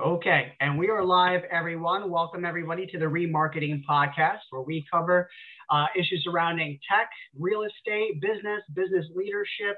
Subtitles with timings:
[0.00, 2.08] Okay, and we are live, everyone.
[2.08, 5.28] Welcome, everybody, to the Remarketing Podcast, where we cover
[5.70, 9.76] uh, issues surrounding tech, real estate, business, business leadership,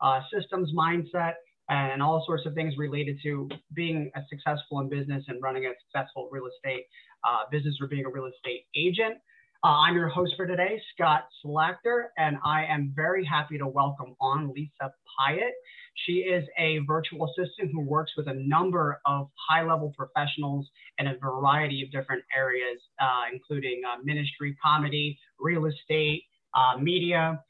[0.00, 1.34] uh, systems, mindset,
[1.68, 5.70] and all sorts of things related to being a successful in business and running a
[5.86, 6.86] successful real estate
[7.22, 9.18] uh, business or being a real estate agent.
[9.62, 14.16] Uh, I'm your host for today, Scott Slachter, and I am very happy to welcome
[14.20, 14.90] on Lisa
[15.20, 15.52] Piatt.
[15.94, 20.68] She is a virtual assistant who works with a number of high level professionals
[20.98, 26.22] in a variety of different areas, uh, including uh, ministry, comedy, real estate,
[26.54, 27.42] uh, media.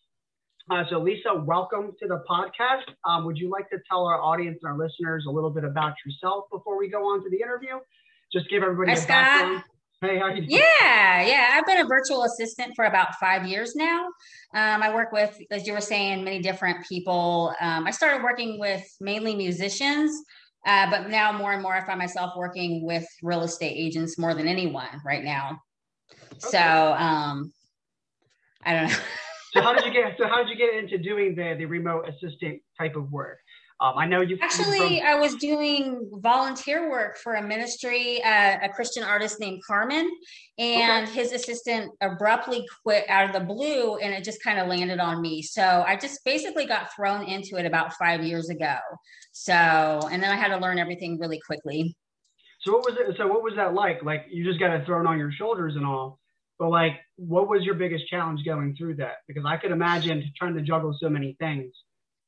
[0.70, 2.82] Uh, so, Lisa, welcome to the podcast.
[3.04, 5.94] Um, would you like to tell our audience and our listeners a little bit about
[6.06, 7.78] yourself before we go on to the interview?
[8.32, 9.08] Just give everybody Hi, a Scott.
[9.08, 9.64] background.
[10.02, 10.48] Hey, how you doing?
[10.48, 11.50] Yeah, yeah.
[11.52, 14.06] I've been a virtual assistant for about five years now.
[14.54, 17.54] Um, I work with, as you were saying, many different people.
[17.60, 20.10] Um, I started working with mainly musicians,
[20.66, 24.32] uh, but now more and more I find myself working with real estate agents more
[24.32, 25.60] than anyone right now.
[26.38, 27.52] So um,
[28.64, 28.96] I don't know.
[29.52, 30.16] So how did you get?
[30.16, 33.36] So how did you get into doing the the remote assistant type of work?
[33.80, 38.68] Um, I know you Actually, I was doing volunteer work for a ministry, uh, a
[38.68, 40.10] Christian artist named Carmen,
[40.58, 41.14] and Okay.
[41.14, 45.22] his assistant abruptly quit out of the blue, and it just kind of landed on
[45.22, 45.40] me.
[45.40, 48.76] So I just basically got thrown into it about five years ago.
[49.32, 51.96] So, and then I had to learn everything really quickly.
[52.62, 53.16] So what was it?
[53.16, 54.02] So what was that like?
[54.02, 56.18] Like you just got it thrown on your shoulders and all,
[56.58, 59.18] but like, what was your biggest challenge going through that?
[59.26, 61.72] Because I could imagine trying to juggle so many things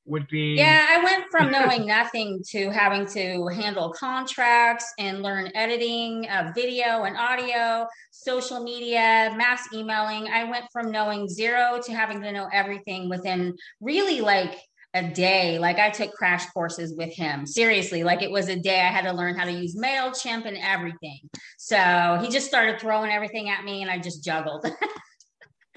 [0.05, 0.55] would be.
[0.57, 6.55] Yeah, I went from knowing nothing to having to handle contracts and learn editing of
[6.55, 10.27] video and audio, social media, mass emailing.
[10.29, 14.59] I went from knowing zero to having to know everything within really like
[14.95, 15.59] a day.
[15.59, 17.47] Like I took crash courses with him.
[17.47, 20.59] Seriously, like it was a day I had to learn how to use MailChimp and
[20.59, 21.21] everything.
[21.59, 24.67] So he just started throwing everything at me and I just juggled.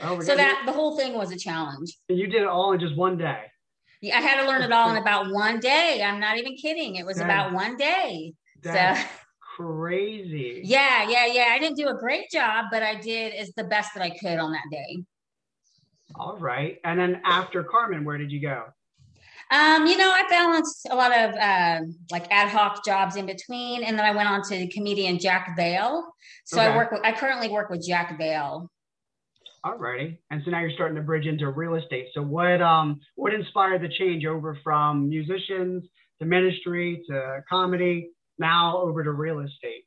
[0.01, 1.97] Oh, so that the whole thing was a challenge.
[2.09, 3.43] you did it all in just one day.
[4.13, 6.01] I had to learn it all in about one day.
[6.03, 6.95] I'm not even kidding.
[6.95, 8.33] It was That- about one day.
[8.61, 9.07] That's So
[9.57, 10.61] crazy.
[10.63, 11.47] yeah, yeah, yeah.
[11.51, 14.39] I didn't do a great job, but I did as the best that I could
[14.39, 15.03] on that day.
[16.15, 16.79] All right.
[16.83, 18.65] And then after Carmen, where did you go?
[19.51, 23.83] Um, you know, I balanced a lot of uh, like ad hoc jobs in between,
[23.83, 26.03] and then I went on to comedian Jack Vale.
[26.45, 26.67] So Okay.
[26.71, 28.71] I work with, I currently work with Jack Vale.
[29.65, 30.19] All righty.
[30.29, 32.09] And so now you're starting to bridge into real estate.
[32.13, 35.85] So what um what inspired the change over from musicians
[36.21, 39.84] to ministry to comedy now over to real estate?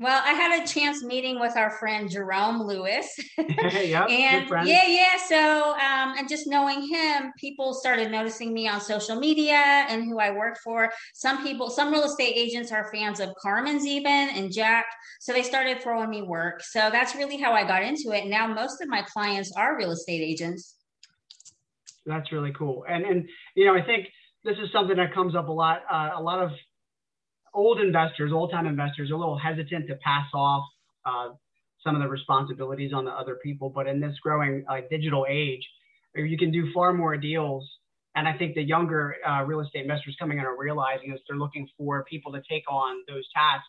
[0.00, 3.06] Well, I had a chance meeting with our friend Jerome Lewis.
[3.38, 5.16] yep, and yeah, yeah.
[5.28, 10.18] So, um, and just knowing him, people started noticing me on social media and who
[10.18, 10.92] I work for.
[11.14, 14.86] Some people, some real estate agents are fans of Carmen's even and Jack.
[15.20, 16.60] So they started throwing me work.
[16.64, 18.26] So that's really how I got into it.
[18.26, 20.74] Now most of my clients are real estate agents.
[22.04, 22.84] That's really cool.
[22.88, 24.08] And and you know, I think
[24.42, 25.82] this is something that comes up a lot.
[25.90, 26.50] Uh, a lot of
[27.54, 30.64] old investors, old time investors, are a little hesitant to pass off
[31.06, 31.28] uh,
[31.82, 33.70] some of the responsibilities on the other people.
[33.70, 35.66] But in this growing uh, digital age,
[36.14, 37.68] you can do far more deals.
[38.16, 41.20] And I think the younger uh, real estate investors coming in are realizing this.
[41.28, 43.66] They're looking for people to take on those tasks,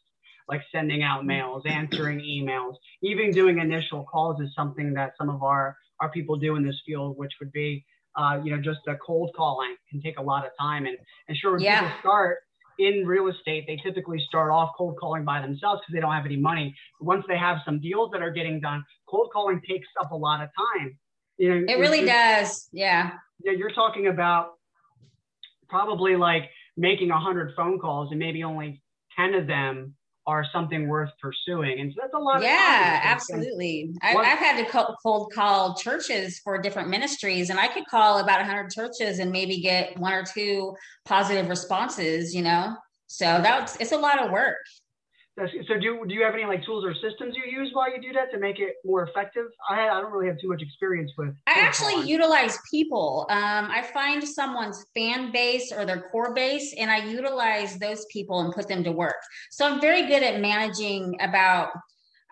[0.47, 5.43] like sending out mails, answering emails, even doing initial calls is something that some of
[5.43, 7.85] our our people do in this field, which would be
[8.17, 10.85] uh, you know, just a cold calling can take a lot of time.
[10.85, 10.97] And,
[11.27, 11.81] and sure, when Yeah.
[11.81, 12.37] people start
[12.79, 16.25] in real estate, they typically start off cold calling by themselves because they don't have
[16.25, 16.75] any money.
[16.99, 20.41] Once they have some deals that are getting done, cold calling takes up a lot
[20.41, 20.97] of time.
[21.37, 22.67] You know, It really does.
[22.71, 23.11] Yeah.
[23.43, 24.53] Yeah, you're talking about
[25.67, 28.81] probably like making a hundred phone calls and maybe only
[29.15, 29.95] ten of them
[30.27, 32.37] are something worth pursuing, and so that's a lot.
[32.37, 32.43] of.
[32.43, 33.93] Yeah, absolutely.
[34.01, 38.19] I, I've had to co- cold call churches for different ministries, and I could call
[38.19, 40.75] about 100 churches and maybe get one or two
[41.05, 42.75] positive responses, you know?
[43.07, 44.57] So that's it's a lot of work.
[45.37, 48.13] So do, do you have any like tools or systems you use while you do
[48.13, 49.47] that to make it more effective?
[49.69, 51.35] I, I don't really have too much experience with.
[51.45, 52.07] I actually calling.
[52.07, 53.27] utilize people.
[53.29, 58.39] Um, I find someone's fan base or their core base, and I utilize those people
[58.41, 59.17] and put them to work.
[59.51, 61.69] So I'm very good at managing about.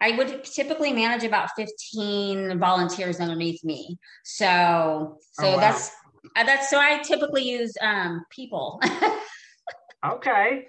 [0.02, 3.98] I would typically manage about 15 volunteers underneath me.
[4.24, 5.62] So, so Oh, wow.
[5.62, 5.92] that's
[6.38, 8.82] uh, that's so I typically use um, people.
[10.06, 10.68] Okay.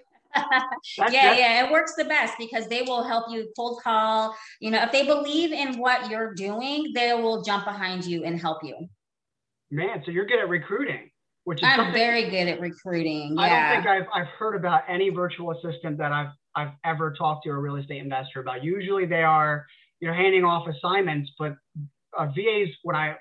[1.10, 4.34] Yeah, yeah, it works the best because they will help you cold call.
[4.60, 8.40] You know, if they believe in what you're doing, they will jump behind you and
[8.40, 8.88] help you.
[9.70, 11.10] Man, so you're good at recruiting.
[11.44, 13.36] which is I'm very good at recruiting.
[13.38, 17.44] I don't think I've I've heard about any virtual assistant that I've I've ever talked
[17.44, 18.62] to a real estate investor about.
[18.62, 19.66] Usually they are,
[20.00, 21.56] you know, handing off assignments, but
[22.16, 23.16] uh, VAs, when I,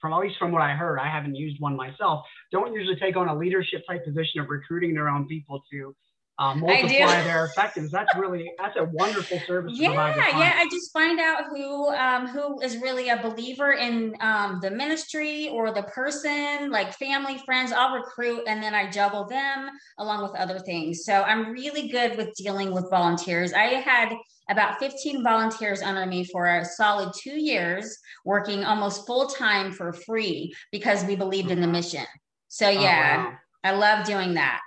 [0.00, 3.16] from at least from what I heard, I haven't used one myself, don't usually take
[3.16, 5.94] on a leadership type position of recruiting their own people to
[6.38, 7.90] uh, multiply their effectiveness.
[7.90, 9.72] That's really that's a wonderful service.
[9.74, 10.54] Yeah, yeah.
[10.56, 15.48] I just find out who um, who is really a believer in um, the ministry
[15.48, 17.72] or the person, like family, friends.
[17.72, 19.68] I'll recruit and then I juggle them
[19.98, 21.04] along with other things.
[21.04, 23.52] So I'm really good with dealing with volunteers.
[23.52, 24.14] I had
[24.48, 29.92] about 15 volunteers under me for a solid two years, working almost full time for
[29.92, 32.06] free because we believed in the mission.
[32.46, 33.36] So yeah, oh, wow.
[33.64, 34.60] I love doing that.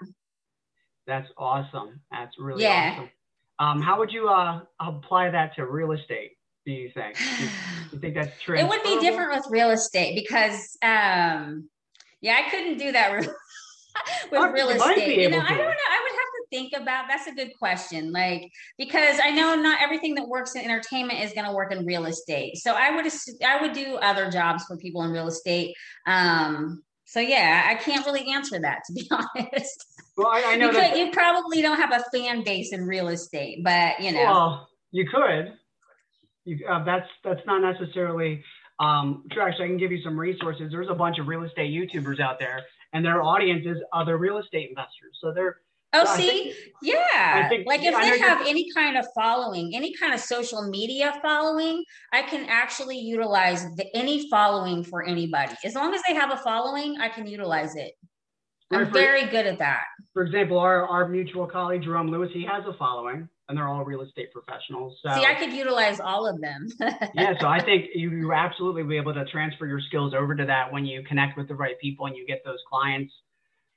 [1.08, 2.02] That's awesome.
[2.12, 2.94] That's really yeah.
[2.94, 3.10] awesome.
[3.60, 6.32] Um, how would you uh, apply that to real estate?
[6.66, 7.18] Do you think?
[7.90, 8.58] Do you think that's true?
[8.58, 11.70] It would be different with real estate because, um,
[12.22, 13.18] yeah, I couldn't do that
[14.32, 15.18] with real estate.
[15.20, 15.64] You know, I don't know.
[15.66, 17.06] I would have to think about.
[17.10, 18.12] That's a good question.
[18.12, 21.86] Like because I know not everything that works in entertainment is going to work in
[21.86, 22.58] real estate.
[22.58, 23.12] So I would
[23.46, 25.76] I would do other jobs for people in real estate.
[26.08, 29.86] Um, so yeah, I can't really answer that to be honest.
[30.22, 32.86] Well, I, I know you, that could, you probably don't have a fan base in
[32.86, 34.24] real estate, but you know.
[34.24, 35.54] Well, you could.
[36.46, 38.44] You, uh, that's that's not necessarily
[38.80, 39.42] um, true.
[39.42, 40.70] Actually, I can give you some resources.
[40.72, 42.62] There's a bunch of real estate YouTubers out there,
[42.94, 45.18] and their audience is other real estate investors.
[45.22, 45.58] So they're
[45.94, 47.50] Oh, so see, think, yeah.
[47.50, 51.84] Think, like if they have any kind of following, any kind of social media following,
[52.14, 55.54] I can actually utilize the, any following for anybody.
[55.66, 57.92] As long as they have a following, I can utilize it.
[58.72, 59.84] I'm for, very good at that.
[60.14, 63.84] For example, our, our mutual colleague, Jerome Lewis, he has a following and they're all
[63.84, 64.98] real estate professionals.
[65.04, 66.70] So, See, I could utilize all of them.
[67.14, 70.46] yeah, so I think you, you absolutely be able to transfer your skills over to
[70.46, 73.14] that when you connect with the right people and you get those clients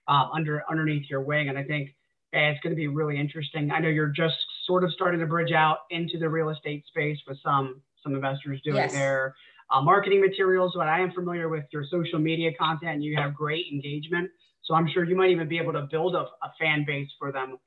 [0.06, 1.48] uh, under underneath your wing.
[1.48, 1.90] And I think
[2.32, 3.70] it's going to be really interesting.
[3.70, 4.36] I know you're just
[4.66, 8.60] sort of starting to bridge out into the real estate space with some some investors
[8.62, 8.92] doing yes.
[8.92, 9.34] their
[9.70, 13.02] uh, marketing materials, but I am familiar with your social media content.
[13.02, 14.30] You have great engagement.
[14.64, 17.30] So I'm sure you might even be able to build a, a fan base for
[17.32, 17.58] them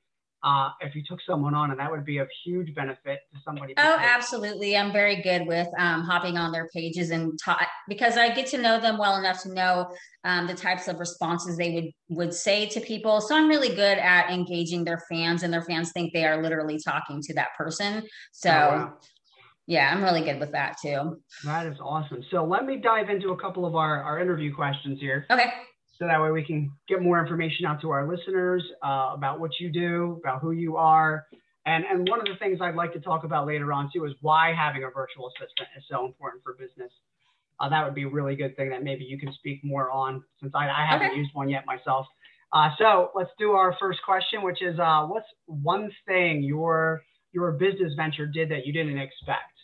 [0.43, 3.73] uh, if you took someone on, and that would be of huge benefit to somebody.
[3.77, 4.77] Oh, absolutely!
[4.77, 8.57] I'm very good with um, hopping on their pages and ta- because I get to
[8.57, 9.87] know them well enough to know
[10.23, 13.19] um, the types of responses they would would say to people.
[13.19, 16.79] So I'm really good at engaging their fans, and their fans think they are literally
[16.83, 18.03] talking to that person.
[18.31, 18.49] So.
[18.49, 18.97] Oh, wow.
[19.69, 21.21] Yeah, I'm really good with that too.
[21.43, 22.23] That is awesome.
[22.31, 25.25] So let me dive into a couple of our, our interview questions here.
[25.29, 25.51] Okay
[25.97, 29.51] so that way we can get more information out to our listeners uh, about what
[29.59, 31.25] you do, about who you are.
[31.65, 34.13] And, and one of the things I'd like to talk about later on too is
[34.21, 36.91] why having a virtual assistant is so important for business.
[37.59, 40.23] Uh, that would be a really good thing that maybe you can speak more on
[40.41, 41.17] since I, I haven't okay.
[41.17, 42.05] used one yet myself.
[42.53, 47.01] Uh, so let's do our first question, which is uh, what's one thing your
[47.33, 49.56] your business venture did that you didn't expect?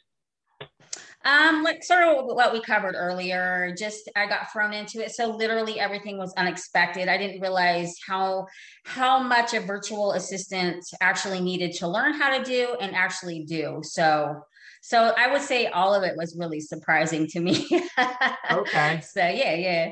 [1.26, 3.74] Um, like sort of what we covered earlier.
[3.78, 7.08] Just I got thrown into it, so literally everything was unexpected.
[7.08, 8.48] I didn't realize how
[8.84, 13.80] how much a virtual assistant actually needed to learn how to do and actually do.
[13.84, 14.44] So
[14.82, 17.66] so I would say all of it was really surprising to me.
[18.52, 19.00] okay.
[19.02, 19.92] So yeah, yeah.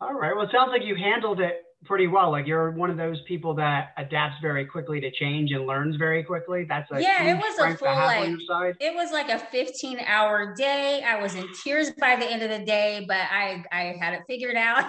[0.00, 0.34] All right.
[0.34, 2.30] Well, it sounds like you handled it pretty well.
[2.30, 6.22] Like you're one of those people that adapts very quickly to change and learns very
[6.22, 6.64] quickly.
[6.68, 7.24] That's a yeah.
[7.24, 11.02] It was a full like it was like a 15 hour day.
[11.02, 14.22] I was in tears by the end of the day, but I I had it
[14.26, 14.84] figured out,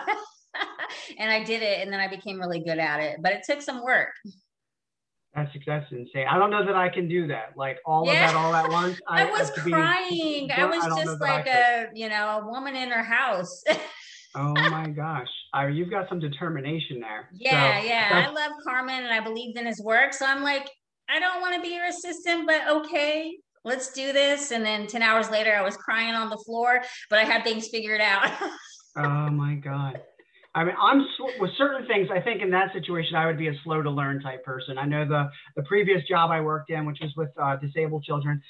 [1.20, 3.18] and I did it, and then I became really good at it.
[3.22, 4.10] But it took some work.
[5.38, 6.26] That's that's insane.
[6.28, 7.54] I don't know that I can do that.
[7.56, 8.26] Like all yeah.
[8.26, 9.00] of that all at once.
[9.08, 10.48] I, I was crying.
[10.48, 13.64] Be, I was I just like a you know a woman in her house
[14.38, 15.28] oh my gosh.
[15.54, 17.30] I, you've got some determination there.
[17.34, 18.26] Yeah, so yeah.
[18.28, 20.14] I love Carmen and I believed in his work.
[20.14, 20.70] So I'm like,
[21.10, 24.52] I don't want to be your assistant, but okay, let's do this.
[24.52, 27.68] And then 10 hours later, I was crying on the floor, but I had things
[27.70, 28.30] figured out.
[28.98, 30.00] oh my God.
[30.54, 31.06] I mean, I'm
[31.40, 32.10] with certain things.
[32.12, 34.80] I think in that situation, I would be a slow to learn type person.
[34.80, 38.42] I know the the previous job I worked in, which was with uh, disabled children.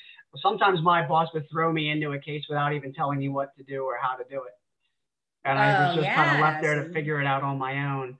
[0.42, 3.64] Sometimes my boss would throw me into a case without even telling me what to
[3.64, 4.54] do or how to do it
[5.48, 6.16] and I was oh, just yes.
[6.16, 8.18] kind of left there to figure it out on my own.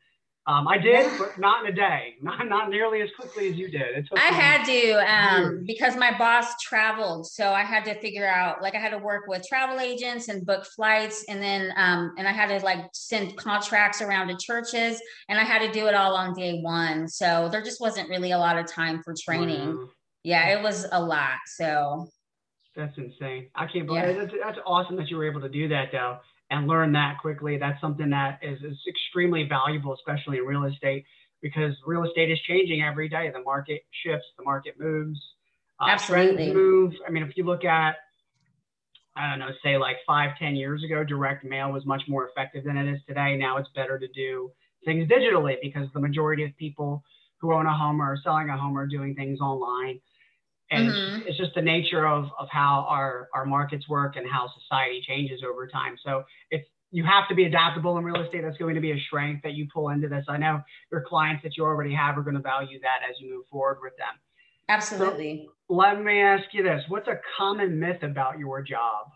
[0.48, 1.18] Um, I did, yeah.
[1.20, 4.08] but not in a day, not not nearly as quickly as you did.
[4.16, 8.74] I had to um, because my boss traveled, so I had to figure out like
[8.74, 12.32] I had to work with travel agents and book flights, and then um, and I
[12.32, 16.16] had to like send contracts around to churches, and I had to do it all
[16.16, 17.10] on day one.
[17.10, 19.76] So there just wasn't really a lot of time for training.
[19.76, 19.90] Wow.
[20.24, 21.40] Yeah, it was a lot.
[21.58, 22.08] So
[22.74, 23.50] that's insane.
[23.54, 24.14] I can't believe yeah.
[24.14, 27.58] that's, that's awesome that you were able to do that though and learn that quickly.
[27.58, 31.06] That's something that is, is extremely valuable, especially in real estate,
[31.42, 33.30] because real estate is changing every day.
[33.34, 35.20] The market shifts, the market moves,
[35.80, 36.54] uh, Absolutely.
[36.54, 36.94] move.
[37.08, 37.96] I mean, if you look at,
[39.16, 42.64] I don't know, say like five, ten years ago, direct mail was much more effective
[42.64, 43.36] than it is today.
[43.36, 44.52] Now it's better to do
[44.86, 47.04] things digitally because the majority of people
[47.40, 50.00] who own a home or are selling a home are doing things online
[50.72, 51.28] and mm-hmm.
[51.28, 55.42] it's just the nature of, of how our, our markets work and how society changes
[55.48, 55.96] over time.
[56.04, 58.44] So it's you have to be adaptable in real estate.
[58.44, 60.26] That's going to be a strength that you pull into this.
[60.30, 63.30] I know your clients that you already have are going to value that as you
[63.30, 64.16] move forward with them.
[64.70, 65.48] Absolutely.
[65.68, 69.08] So let me ask you this: What's a common myth about your job?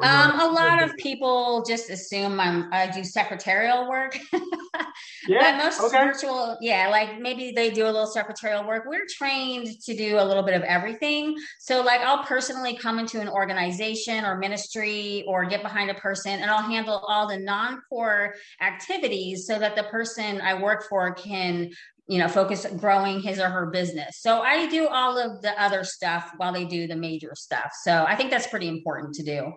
[0.00, 4.18] Um, a lot of people just assume I'm, I do secretarial work.
[5.28, 5.60] yeah.
[5.62, 6.04] most okay.
[6.04, 8.84] virtual, yeah, like maybe they do a little secretarial work.
[8.86, 11.36] We're trained to do a little bit of everything.
[11.60, 16.32] So, like, I'll personally come into an organization or ministry or get behind a person
[16.32, 21.14] and I'll handle all the non core activities so that the person I work for
[21.14, 21.70] can
[22.06, 25.84] you know focus growing his or her business so i do all of the other
[25.84, 29.52] stuff while they do the major stuff so i think that's pretty important to do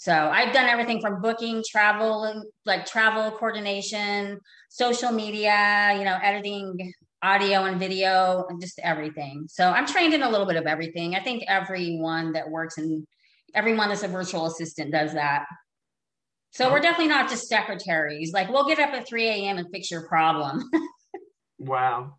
[0.00, 4.38] so I've done everything from booking, travel, like travel coordination,
[4.70, 9.46] social media, you know, editing audio and video, and just everything.
[9.48, 11.16] So I'm trained in a little bit of everything.
[11.16, 13.08] I think everyone that works in
[13.56, 15.46] everyone that's a virtual assistant does that.
[16.52, 18.32] So we're definitely not just secretaries.
[18.32, 19.58] Like we'll get up at 3 a.m.
[19.58, 20.62] and fix your problem.
[21.58, 22.14] wow.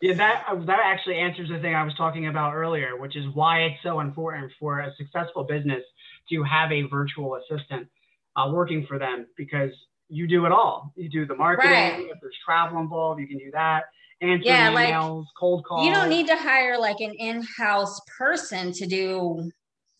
[0.00, 3.62] Yeah, that that actually answers the thing I was talking about earlier, which is why
[3.62, 5.82] it's so important for a successful business
[6.30, 7.88] to have a virtual assistant
[8.36, 9.70] uh, working for them because
[10.08, 10.92] you do it all.
[10.96, 11.70] You do the marketing.
[11.70, 12.00] Right.
[12.00, 13.84] If there's travel involved, you can do that.
[14.20, 15.86] Answer yeah, emails, like, cold calls.
[15.86, 19.50] You don't need to hire like an in-house person to do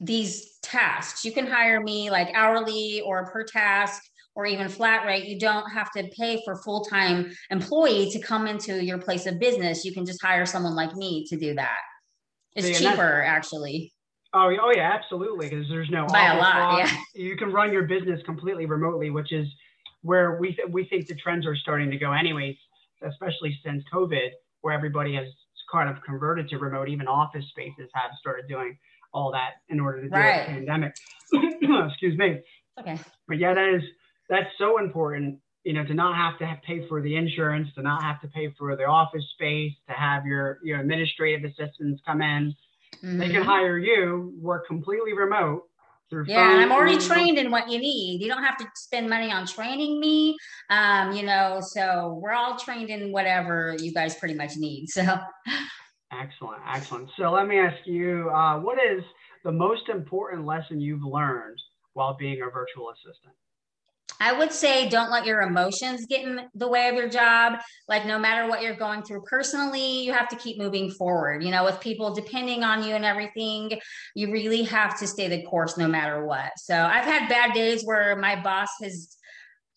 [0.01, 1.25] these tasks.
[1.25, 4.03] You can hire me like hourly or per task
[4.35, 5.25] or even flat rate.
[5.27, 9.85] You don't have to pay for full-time employee to come into your place of business.
[9.85, 11.79] You can just hire someone like me to do that.
[12.55, 13.94] It's See, cheaper actually.
[14.35, 15.49] Oh, oh yeah, absolutely.
[15.49, 16.79] Because there's no by a lot.
[16.79, 16.97] Yeah.
[17.15, 19.47] You can run your business completely remotely, which is
[20.03, 22.57] where we th- we think the trends are starting to go, anyways.
[23.03, 24.31] Especially since COVID,
[24.63, 25.27] where everybody has
[25.71, 26.89] kind of converted to remote.
[26.89, 28.77] Even office spaces have started doing
[29.13, 30.49] all that in order to deal right.
[30.49, 30.95] with the pandemic.
[31.91, 32.41] Excuse me.
[32.79, 32.99] Okay.
[33.29, 33.83] But yeah, that is
[34.29, 35.39] that's so important.
[35.63, 38.29] You know, to not have to have pay for the insurance, to not have to
[38.29, 42.55] pay for the office space, to have your your administrative assistants come in
[43.03, 43.19] Mm-hmm.
[43.19, 45.65] They can hire you, work completely remote
[46.11, 48.23] through yeah, and I'm already trained in what you need.
[48.23, 50.37] You don't have to spend money on training me.
[50.71, 54.89] Um, you know, so we're all trained in whatever you guys pretty much need.
[54.95, 55.03] So
[56.13, 57.11] excellent, excellent.
[57.19, 59.03] So let me ask you, uh, what is
[59.43, 61.59] the most important lesson you've learned
[61.95, 63.35] while being a virtual assistant?
[64.25, 67.59] I would say don't let your emotions get in the way of your job.
[67.89, 71.45] Like, no matter what you're going through personally, you have to keep moving forward.
[71.45, 73.79] You know, with people depending on you and everything,
[74.15, 76.53] you really have to stay the course no matter what.
[76.57, 79.15] So, I've had bad days where my boss has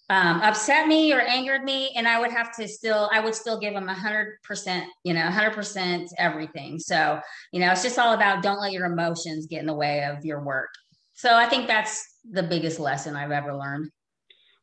[0.10, 3.60] um, upset me or angered me, and I would have to still, I would still
[3.60, 6.80] give him a hundred percent, you know, hundred percent everything.
[6.80, 7.20] So,
[7.52, 10.24] you know, it's just all about don't let your emotions get in the way of
[10.24, 10.70] your work.
[11.16, 12.02] So, I think that's
[12.32, 13.92] the biggest lesson I've ever learned.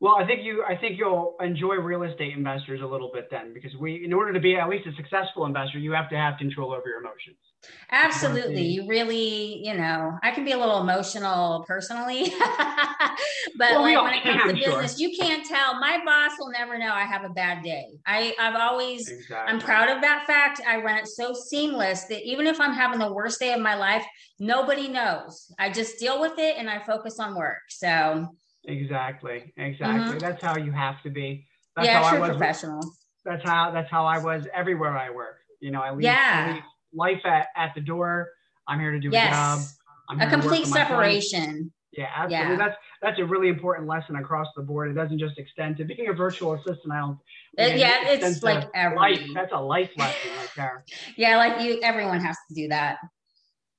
[0.04, 3.54] Well, I think you I think you'll enjoy real estate investors a little bit then
[3.54, 6.36] because we in order to be at least a successful investor, you have to have
[6.36, 7.38] control over your emotions.
[7.90, 8.66] Absolutely.
[8.66, 12.24] You really, you know, I can be a little emotional personally,
[13.56, 15.08] but well, like when it comes to business, sure.
[15.08, 15.80] you can't tell.
[15.80, 17.86] My boss will never know I have a bad day.
[18.06, 19.54] I, I've always, exactly.
[19.54, 20.60] I'm proud of that fact.
[20.68, 23.74] I run it so seamless that even if I'm having the worst day of my
[23.74, 24.04] life,
[24.38, 25.50] nobody knows.
[25.58, 27.62] I just deal with it and I focus on work.
[27.70, 28.28] So
[28.66, 29.52] Exactly.
[29.56, 30.16] Exactly.
[30.16, 30.18] Mm-hmm.
[30.18, 31.46] That's how you have to be.
[31.76, 32.30] That's yeah, how I was.
[32.30, 32.80] professional.
[33.24, 35.36] That's how that's how I was everywhere I work.
[35.60, 36.46] You know, I leave, yeah.
[36.46, 38.28] I leave life at, at the door.
[38.68, 39.28] I'm here to do yes.
[39.28, 39.60] a job.
[40.08, 41.72] I'm a complete separation.
[41.96, 42.52] Yeah, absolutely.
[42.52, 42.56] Yeah.
[42.56, 44.90] That's that's a really important lesson across the board.
[44.90, 46.92] It doesn't just extend to being a virtual assistant.
[46.92, 47.18] I don't.
[47.56, 49.22] It, yeah, it it's like every life.
[49.32, 50.84] That's a life lesson right there.
[51.16, 52.98] yeah, like you, everyone has to do that.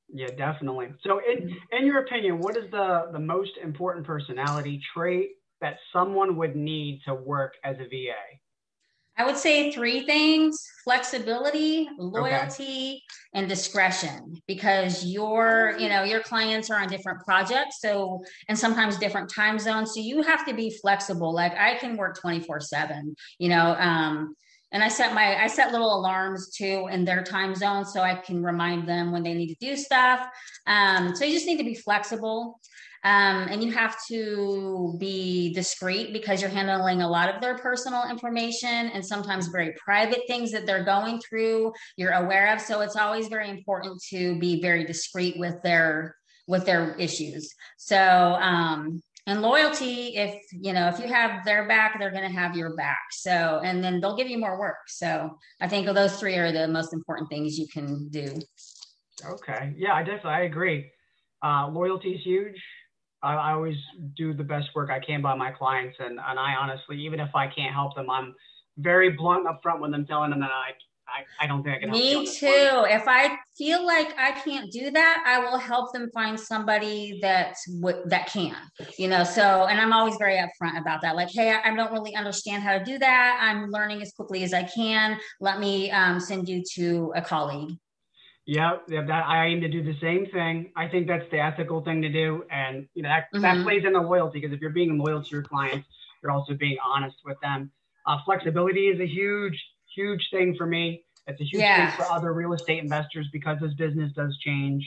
[0.09, 0.93] Yeah, definitely.
[1.03, 5.31] So, in in your opinion, what is the the most important personality trait
[5.62, 8.39] that someone would need to work as a VA?
[9.17, 13.01] I would say three things flexibility, loyalty, okay.
[13.33, 17.77] and discretion because your, you know, your clients are on different projects.
[17.79, 19.93] So, and sometimes different time zones.
[19.93, 21.33] So you have to be flexible.
[21.33, 24.35] Like I can work 24 seven, you know, um,
[24.75, 28.13] and i set my i set little alarms too in their time zone so i
[28.13, 30.27] can remind them when they need to do stuff
[30.67, 32.60] um, so you just need to be flexible
[33.05, 38.10] Um, and you have to be discreet because you're handling a lot of their personal
[38.10, 42.60] information and sometimes very private things that they're going through, you're aware of.
[42.60, 46.15] So it's always very important to be very discreet with their
[46.48, 47.53] with their issues.
[47.77, 48.01] So
[48.51, 52.55] um, and loyalty if you know if you have their back they're going to have
[52.55, 53.01] your back.
[53.12, 54.77] So and then they'll give you more work.
[54.88, 58.39] So i think those three are the most important things you can do.
[59.25, 59.74] Okay.
[59.77, 60.91] Yeah i definitely i agree.
[61.44, 62.60] Uh, loyalty is huge.
[63.22, 63.77] I, I always
[64.15, 65.98] do the best work i can by my clients.
[66.00, 68.36] And, and i honestly even if i can't help them i'm
[68.77, 70.72] very blunt up front with them telling them that i
[71.07, 71.91] I, I don't think I can.
[71.91, 72.85] Me too.
[72.88, 77.55] If I feel like I can't do that, I will help them find somebody that
[77.81, 78.55] w- that can.
[78.97, 79.24] You know.
[79.24, 81.15] So, and I'm always very upfront about that.
[81.15, 83.39] Like, hey, I, I don't really understand how to do that.
[83.41, 85.19] I'm learning as quickly as I can.
[85.39, 87.77] Let me um, send you to a colleague.
[88.47, 90.71] Yeah, yeah, that I aim to do the same thing.
[90.75, 93.41] I think that's the ethical thing to do, and you know that mm-hmm.
[93.41, 95.88] that plays into loyalty because if you're being loyal to your clients,
[96.21, 97.71] you're also being honest with them.
[98.05, 99.59] Uh, flexibility is a huge
[99.95, 101.03] huge thing for me.
[101.27, 101.91] It's a huge yeah.
[101.91, 104.83] thing for other real estate investors because this business does change.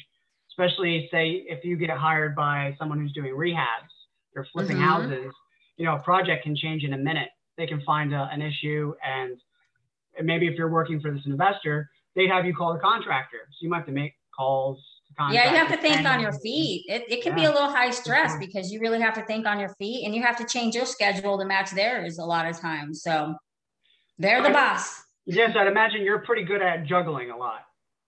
[0.51, 3.93] Especially, say, if you get hired by someone who's doing rehabs,
[4.35, 4.85] they're flipping mm-hmm.
[4.85, 5.33] houses.
[5.77, 7.29] You know, a project can change in a minute.
[7.57, 9.41] They can find a, an issue, and
[10.23, 13.39] maybe if you're working for this investor, they'd have you call the contractor.
[13.51, 14.79] So you might have to make calls.
[15.31, 16.85] Yeah, you have to think on your feet.
[16.89, 17.43] It, it can yeah.
[17.43, 20.15] be a little high stress because you really have to think on your feet and
[20.15, 23.03] you have to change your schedule to match theirs a lot of times.
[23.03, 23.35] So
[24.19, 25.03] they're the boss.
[25.27, 27.61] Yes, I'd imagine you're pretty good at juggling a lot,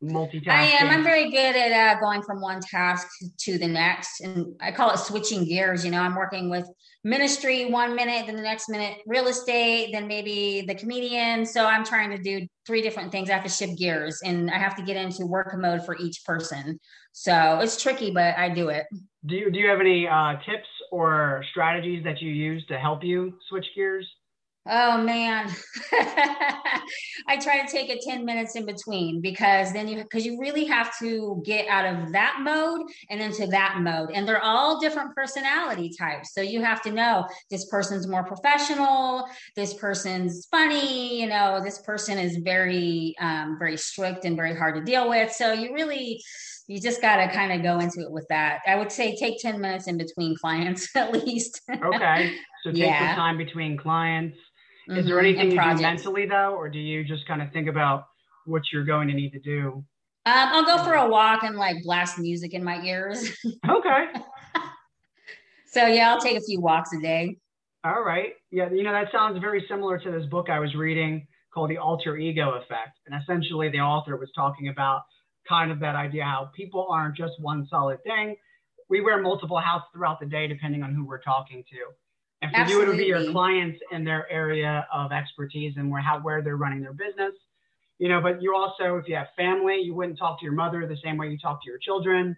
[0.03, 0.49] multitasking.
[0.49, 0.89] I am.
[0.89, 3.07] I'm very good at uh, going from one task
[3.41, 5.85] to the next, and I call it switching gears.
[5.85, 6.67] You know, I'm working with
[7.05, 11.45] ministry one minute, then the next minute real estate, then maybe the comedian.
[11.45, 13.29] So I'm trying to do three different things.
[13.29, 16.25] I have to shift gears, and I have to get into work mode for each
[16.25, 16.81] person.
[17.13, 18.87] So it's tricky, but I do it.
[19.27, 23.05] Do you do you have any uh, tips or strategies that you use to help
[23.05, 24.07] you switch gears?
[24.69, 25.51] Oh man.
[27.27, 30.67] I try to take it 10 minutes in between because then you because you really
[30.67, 34.11] have to get out of that mode and into that mode.
[34.13, 36.35] And they're all different personality types.
[36.35, 41.81] So you have to know this person's more professional, this person's funny, you know, this
[41.81, 45.33] person is very um, very strict and very hard to deal with.
[45.33, 46.21] So you really
[46.69, 48.61] you just got to kind of go into it with that.
[48.65, 51.63] I would say take 10 minutes in between clients at least.
[51.69, 52.37] okay.
[52.63, 53.13] So take yeah.
[53.13, 54.37] the time between clients
[54.91, 54.99] Mm-hmm.
[54.99, 55.27] Is there mm-hmm.
[55.27, 58.07] anything you do mentally though, or do you just kind of think about
[58.45, 59.85] what you're going to need to do?
[60.27, 63.31] Um, I'll go for a walk and like blast music in my ears.
[63.69, 64.07] okay.
[65.67, 67.37] so yeah, I'll take a few walks a day.
[67.85, 68.33] All right.
[68.51, 71.79] Yeah, you know that sounds very similar to this book I was reading called The
[71.79, 75.03] Alter Ego Effect, and essentially the author was talking about
[75.49, 78.35] kind of that idea how people aren't just one solid thing.
[78.89, 81.79] We wear multiple hats throughout the day depending on who we're talking to.
[82.51, 82.87] For Absolutely.
[82.87, 86.57] you, it'll be your clients in their area of expertise and where how where they're
[86.57, 87.33] running their business.
[87.99, 90.87] You know, but you also, if you have family, you wouldn't talk to your mother
[90.87, 92.37] the same way you talk to your children,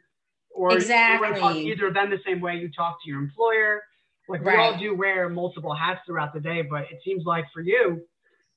[0.50, 1.70] or exactly.
[1.70, 3.82] either of them the same way you talk to your employer.
[4.28, 4.56] Like right.
[4.56, 8.02] we all do wear multiple hats throughout the day, but it seems like for you,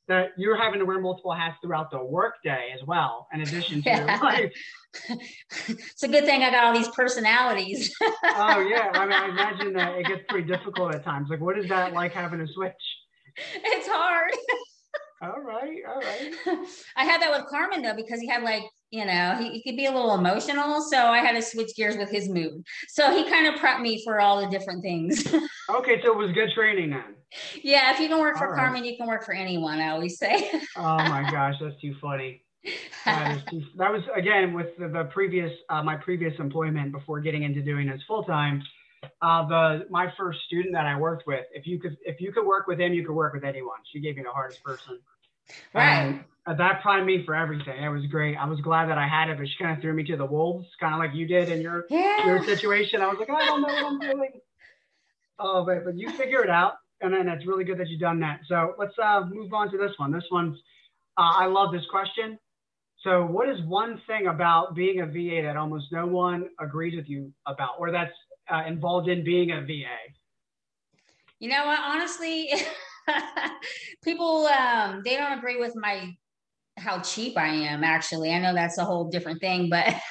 [0.08, 3.89] that you're having to wear multiple hats throughout the workday as well, in addition to
[3.89, 3.98] yeah.
[3.98, 4.54] your life.
[5.68, 7.94] it's a good thing I got all these personalities.
[8.02, 11.30] oh yeah, I mean, I imagine that it gets pretty difficult at times.
[11.30, 12.74] Like, what is that like having to switch?
[13.56, 14.32] It's hard.
[15.22, 16.68] all right, all right.
[16.96, 19.78] I had that with Carmen though because he had like you know he, he could
[19.78, 22.63] be a little emotional, so I had to switch gears with his mood.
[22.89, 25.26] So he kind of prepped me for all the different things.
[25.69, 27.15] okay, so it was good training then.
[27.62, 28.58] Yeah, if you can work for right.
[28.58, 29.80] Carmen, you can work for anyone.
[29.80, 30.50] I always say.
[30.78, 32.41] oh my gosh, that's too funny.
[33.06, 37.43] That, too, that was again with the, the previous uh, my previous employment before getting
[37.43, 38.63] into doing this full time.
[39.21, 42.45] Uh, the my first student that I worked with, if you could if you could
[42.45, 43.78] work with him, you could work with anyone.
[43.91, 45.00] She gave me the hardest person.
[45.74, 46.00] Right.
[46.00, 47.84] And that primed me for everything.
[47.84, 48.36] It was great.
[48.38, 50.25] I was glad that I had it, but she kind of threw me to the
[50.25, 52.25] wolves, kind of like you did in your yeah.
[52.25, 53.01] your situation.
[53.01, 54.31] I was like, I don't know what I'm doing.
[55.39, 58.19] Oh, but but you figure it out and then it's really good that you've done
[58.21, 58.41] that.
[58.47, 60.12] So let's uh, move on to this one.
[60.12, 60.58] This one's,
[61.17, 62.38] uh, I love this question.
[63.03, 67.08] So, what is one thing about being a VA that almost no one agrees with
[67.08, 68.13] you about, or that's
[68.51, 69.97] uh, involved in being a VA?
[71.39, 71.79] You know what?
[71.79, 72.49] Honestly,
[74.03, 76.15] people um, they don't agree with my
[76.77, 77.83] how cheap I am.
[77.83, 79.95] Actually, I know that's a whole different thing, but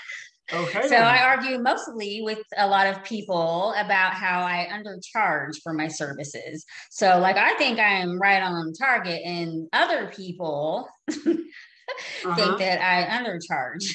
[0.52, 0.88] Okay.
[0.88, 5.88] So I argue mostly with a lot of people about how I undercharge for my
[5.88, 6.66] services.
[6.90, 12.34] So like I think I'm right on target and other people uh-huh.
[12.34, 13.90] think that I undercharge.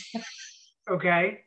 [0.90, 1.40] Okay.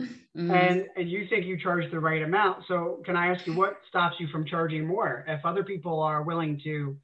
[0.36, 0.50] Mm-hmm.
[0.52, 2.62] And and you think you charge the right amount.
[2.68, 5.24] So can I ask you what stops you from charging more?
[5.26, 6.96] If other people are willing to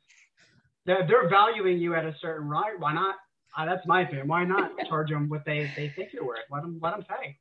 [0.86, 3.16] they're, they're valuing you at a certain right, why not?
[3.56, 4.28] Uh, that's my opinion.
[4.28, 6.40] Why not charge them what they, they think you're worth?
[6.50, 7.38] Let them let them pay.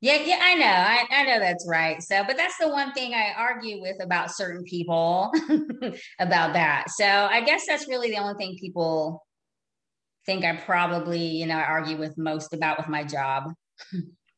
[0.00, 0.66] Yeah, yeah, I know.
[0.66, 2.02] I, I know that's right.
[2.02, 5.30] So, but that's the one thing I argue with about certain people
[6.18, 6.90] about that.
[6.90, 9.24] So, I guess that's really the only thing people
[10.26, 13.52] think I probably, you know, I argue with most about with my job.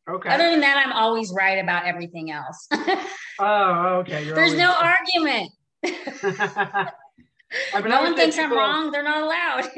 [0.09, 0.29] Okay.
[0.29, 2.69] Other than that, I'm always right about everything else.
[3.41, 4.27] oh, okay.
[4.27, 5.51] You're There's no argument.
[7.73, 8.91] no one thinks I'm wrong.
[8.91, 9.71] They're not allowed.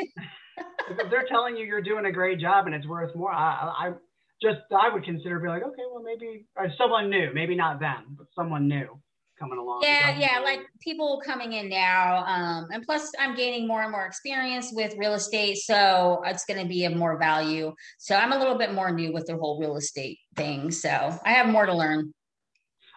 [0.56, 3.92] If they're telling you you're doing a great job and it's worth more, I, I
[4.42, 6.46] just I would consider be like, okay, well maybe
[6.78, 9.00] someone new, maybe not them, but someone new
[9.38, 9.80] coming along.
[9.82, 14.06] Yeah, yeah, like people coming in now, um, and plus I'm gaining more and more
[14.06, 17.74] experience with real estate, so it's going to be of more value.
[17.98, 21.32] So I'm a little bit more new with the whole real estate thing, so I
[21.32, 22.12] have more to learn.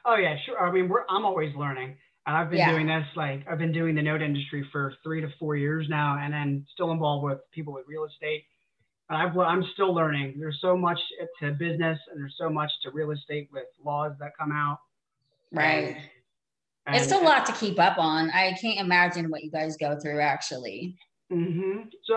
[0.06, 0.60] Oh yeah, sure.
[0.60, 1.98] I mean, we're I'm always learning.
[2.30, 2.70] And I've been yeah.
[2.70, 6.20] doing this like I've been doing the note industry for three to four years now,
[6.22, 8.44] and then still involved with people with real estate.
[9.10, 10.36] And I've, I'm still learning.
[10.38, 11.00] There's so much
[11.42, 14.78] to business, and there's so much to real estate with laws that come out.
[15.52, 15.98] Right.
[16.86, 18.30] And, it's a lot to keep up on.
[18.30, 21.00] I can't imagine what you guys go through actually.
[21.34, 21.90] Mm-hmm.
[22.06, 22.16] So,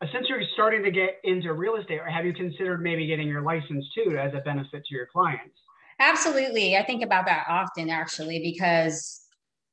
[0.00, 3.42] uh, since you're starting to get into real estate, have you considered maybe getting your
[3.42, 5.54] license too as a benefit to your clients?
[5.98, 6.78] Absolutely.
[6.78, 9.19] I think about that often actually because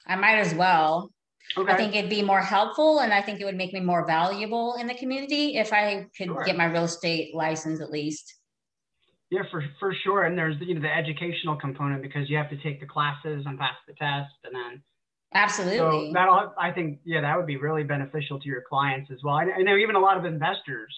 [0.08, 1.12] I might as well.
[1.58, 1.72] Okay.
[1.72, 4.76] I think it'd be more helpful and I think it would make me more valuable
[4.80, 6.44] in the community if I could sure.
[6.44, 8.34] get my real estate license at least.
[9.30, 10.24] Yeah, for for sure.
[10.24, 13.58] And there's you know the educational component because you have to take the classes and
[13.58, 14.84] pass the test and then
[15.34, 16.10] Absolutely.
[16.10, 19.36] So that'll I think yeah, that would be really beneficial to your clients as well.
[19.36, 20.94] I, I know even a lot of investors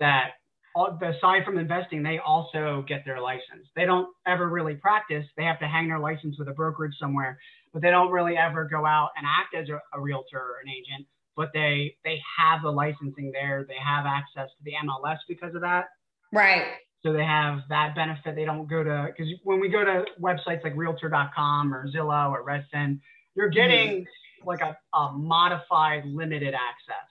[0.00, 0.32] that
[0.76, 3.68] aside from investing, they also get their license.
[3.76, 5.24] They don't ever really practice.
[5.36, 7.38] They have to hang their license with a brokerage somewhere
[7.74, 10.70] but they don't really ever go out and act as a, a realtor or an
[10.70, 11.06] agent.
[11.36, 13.66] But they they have the licensing there.
[13.68, 15.86] They have access to the MLS because of that.
[16.32, 16.62] Right.
[17.02, 18.36] So they have that benefit.
[18.36, 22.46] They don't go to because when we go to websites like Realtor.com or Zillow or
[22.46, 23.00] Redfin,
[23.34, 23.54] you're mm-hmm.
[23.54, 24.48] getting mm-hmm.
[24.48, 27.10] like a, a modified limited access.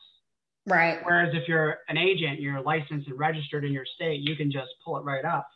[0.66, 1.00] Right.
[1.04, 4.70] Whereas if you're an agent, you're licensed and registered in your state, you can just
[4.86, 5.48] pull it right up.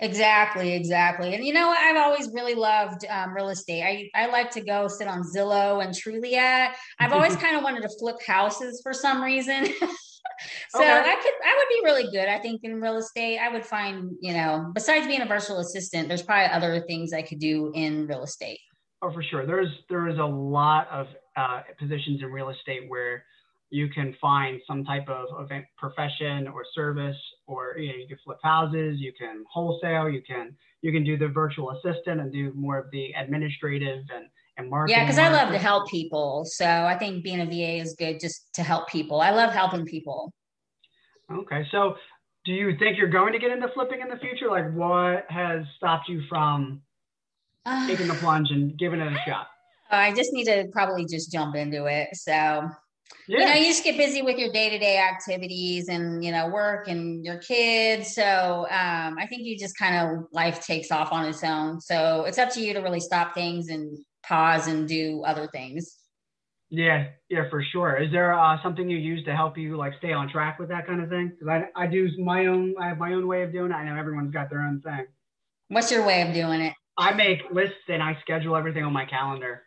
[0.00, 1.34] Exactly, exactly.
[1.34, 1.78] And you know, what?
[1.78, 4.10] I've always really loved um, real estate.
[4.14, 6.72] I, I like to go sit on Zillow and Trulia.
[6.98, 9.64] I've always kind of wanted to flip houses for some reason.
[10.70, 10.90] so okay.
[10.90, 12.28] I could, I would be really good.
[12.28, 16.08] I think in real estate, I would find, you know, besides being a virtual assistant,
[16.08, 18.60] there's probably other things I could do in real estate.
[19.00, 19.46] Oh, for sure.
[19.46, 23.24] There's there is a lot of uh, positions in real estate where
[23.72, 28.18] you can find some type of event profession or service or you know you can
[28.22, 32.52] flip houses you can wholesale you can you can do the virtual assistant and do
[32.54, 34.26] more of the administrative and
[34.58, 36.44] and marketing yeah because i love to help people.
[36.44, 39.20] So i think being a va is good just to help people.
[39.20, 40.32] I love helping people.
[41.32, 41.96] Okay so
[42.44, 44.50] do you think you're going to get into flipping in the future?
[44.50, 46.82] Like what has stopped you from
[47.64, 49.46] uh, taking the plunge and giving it a shot?
[49.90, 52.08] I just need to probably just jump into it.
[52.14, 52.68] So
[53.28, 53.38] yeah.
[53.38, 57.24] you know you just get busy with your day-to-day activities and you know work and
[57.24, 58.14] your kids.
[58.14, 61.80] So um, i think you just kind of life takes off on its own.
[61.80, 65.98] So it's up to you to really stop things and pause and do other things.
[66.70, 67.08] Yeah.
[67.28, 67.96] Yeah for sure.
[67.96, 70.86] Is there uh, something you use to help you like stay on track with that
[70.86, 71.32] kind of thing?
[71.38, 73.74] Because I, I do my own i have my own way of doing it.
[73.74, 75.06] I know everyone's got their own thing.
[75.68, 76.74] What's your way of doing it?
[76.98, 79.62] I make lists and i schedule everything on my calendar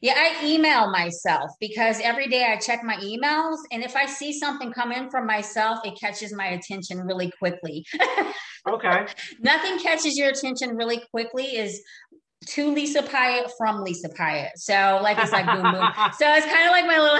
[0.00, 3.58] yeah, I email myself because every day I check my emails.
[3.72, 7.84] And if I see something come in from myself, it catches my attention really quickly.
[8.68, 9.06] okay.
[9.40, 11.82] Nothing catches your attention really quickly is
[12.46, 14.50] to Lisa Piatt from Lisa Piatt.
[14.56, 15.88] So, like, it's like boom, boom.
[16.18, 17.18] So, it's kind of like my little.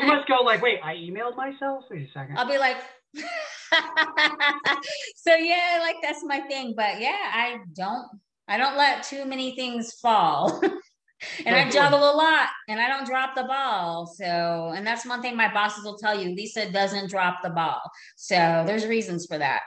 [0.00, 1.84] you must go, like, wait, I emailed myself?
[1.90, 2.38] Wait a second.
[2.38, 2.76] I'll be like,
[5.16, 6.74] so yeah, like that's my thing.
[6.76, 8.06] But yeah, I don't
[8.48, 10.60] I don't let too many things fall.
[11.46, 14.06] and I juggle a lot and I don't drop the ball.
[14.06, 17.80] So, and that's one thing my bosses will tell you Lisa doesn't drop the ball.
[18.16, 19.62] So, there's reasons for that.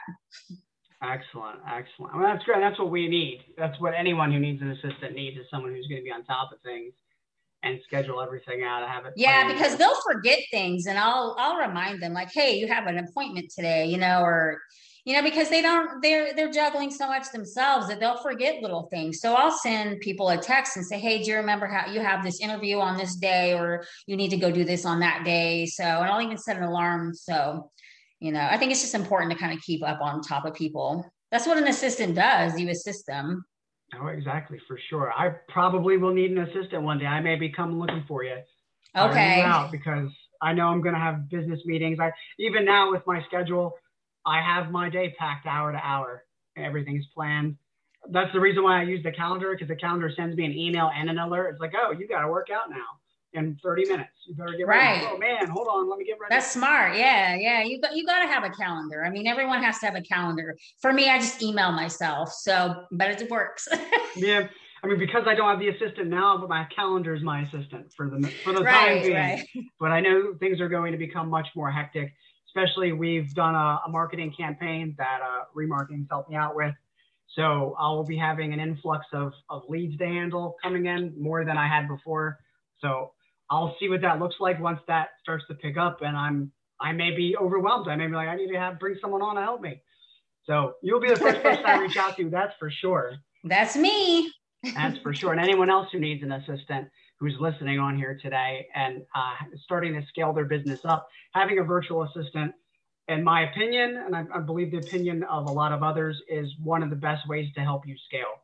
[1.02, 1.60] Excellent.
[1.68, 2.16] Excellent.
[2.16, 2.60] Well, that's great.
[2.60, 3.40] That's what we need.
[3.58, 6.24] That's what anyone who needs an assistant needs is someone who's going to be on
[6.24, 6.92] top of things
[7.62, 8.88] and schedule everything out.
[8.88, 9.12] Have it.
[9.16, 12.98] Yeah, because they'll forget things and I'll I'll remind them like, "Hey, you have an
[12.98, 14.60] appointment today," you know, or
[15.06, 18.88] you know because they don't they're they're juggling so much themselves that they'll forget little
[18.90, 22.00] things so i'll send people a text and say hey do you remember how you
[22.00, 25.24] have this interview on this day or you need to go do this on that
[25.24, 27.70] day so and i'll even set an alarm so
[28.20, 30.52] you know i think it's just important to kind of keep up on top of
[30.52, 32.58] people That's what an assistant does.
[32.58, 33.44] You assist them.
[34.00, 35.12] Oh, exactly, for sure.
[35.12, 37.06] I probably will need an assistant one day.
[37.06, 38.38] I may be coming looking for you.
[38.96, 39.42] Okay.
[39.42, 40.08] Out because
[40.40, 41.98] I know I'm going to have business meetings.
[42.00, 43.74] I even now with my schedule,
[44.26, 46.24] I have my day packed hour to hour.
[46.56, 47.56] Everything's planned.
[48.10, 50.90] That's the reason why I use the calendar because the calendar sends me an email
[50.94, 51.50] and an alert.
[51.50, 52.84] It's like, oh, you got to work out now
[53.32, 54.10] in 30 minutes.
[54.26, 55.02] You better get right.
[55.02, 55.06] ready.
[55.08, 56.34] Oh man, hold on, let me get ready.
[56.34, 56.96] That's smart.
[56.96, 57.62] Yeah, yeah.
[57.62, 59.04] You got you got to have a calendar.
[59.04, 60.56] I mean, everyone has to have a calendar.
[60.80, 62.32] For me, I just email myself.
[62.32, 63.68] So, but it works.
[64.16, 64.48] yeah.
[64.82, 67.92] I mean, because I don't have the assistant now, but my calendar is my assistant
[67.96, 69.14] for the for the right, time being.
[69.14, 69.46] Right.
[69.80, 72.12] But I know things are going to become much more hectic.
[72.56, 76.74] Especially, we've done a, a marketing campaign that uh, remarketing's helped me out with.
[77.34, 81.58] So I'll be having an influx of, of leads to handle coming in more than
[81.58, 82.38] I had before.
[82.80, 83.12] So
[83.50, 86.00] I'll see what that looks like once that starts to pick up.
[86.00, 87.88] And I'm I may be overwhelmed.
[87.88, 89.82] I may be like, I need to have bring someone on to help me.
[90.44, 92.30] So you'll be the first person I reach out to.
[92.30, 93.16] That's for sure.
[93.44, 94.32] That's me.
[94.74, 95.32] That's for sure.
[95.32, 96.88] And anyone else who needs an assistant
[97.18, 101.62] who's listening on here today and uh, starting to scale their business up, having a
[101.64, 102.52] virtual assistant,
[103.08, 106.50] in my opinion, and I, I believe the opinion of a lot of others, is
[106.62, 108.42] one of the best ways to help you scale.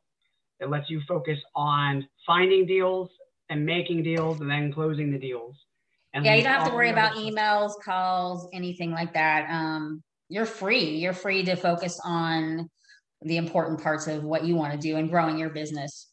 [0.61, 3.11] It lets you focus on finding deals
[3.51, 5.57] and making deals and then closing the deals.
[6.15, 9.49] And yeah, you don't have to worry about emails, calls, anything like that.
[9.51, 10.97] Um, you're free.
[10.97, 12.71] You're free to focus on
[13.23, 16.12] the important parts of what you want to do and growing your business.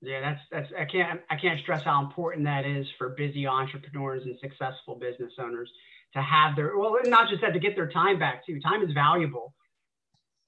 [0.00, 4.22] Yeah, that's that's I can't I can't stress how important that is for busy entrepreneurs
[4.24, 5.70] and successful business owners
[6.14, 8.60] to have their well not just that to get their time back too.
[8.60, 9.54] Time is valuable.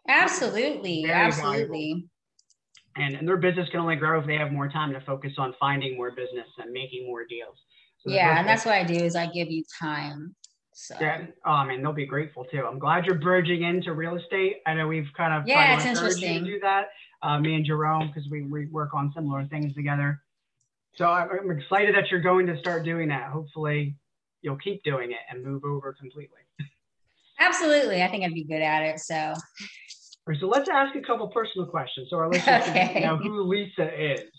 [0.08, 1.68] Absolutely, absolutely.
[1.68, 2.08] Valuable
[2.96, 5.54] and, and their business can only grow if they have more time to focus on
[5.60, 7.56] finding more business and making more deals.
[8.04, 10.34] So yeah, and that's what I do is I give you time.
[10.72, 12.64] So yeah, oh I mean they'll be grateful too.
[12.66, 14.56] I'm glad you're bridging into real estate.
[14.66, 16.86] I know we've kind of yeah, it's interesting to do that.
[17.22, 20.22] Uh, me and Jerome because we, we work on similar things together.
[20.96, 23.30] So I'm excited that you're going to start doing that.
[23.30, 23.96] Hopefully,
[24.42, 26.40] you'll keep doing it and move over completely.
[27.38, 29.00] Absolutely, I think I'd be good at it.
[29.00, 29.34] So
[30.38, 33.00] so let's ask a couple personal questions so our listeners okay.
[33.00, 34.30] know who Lisa is.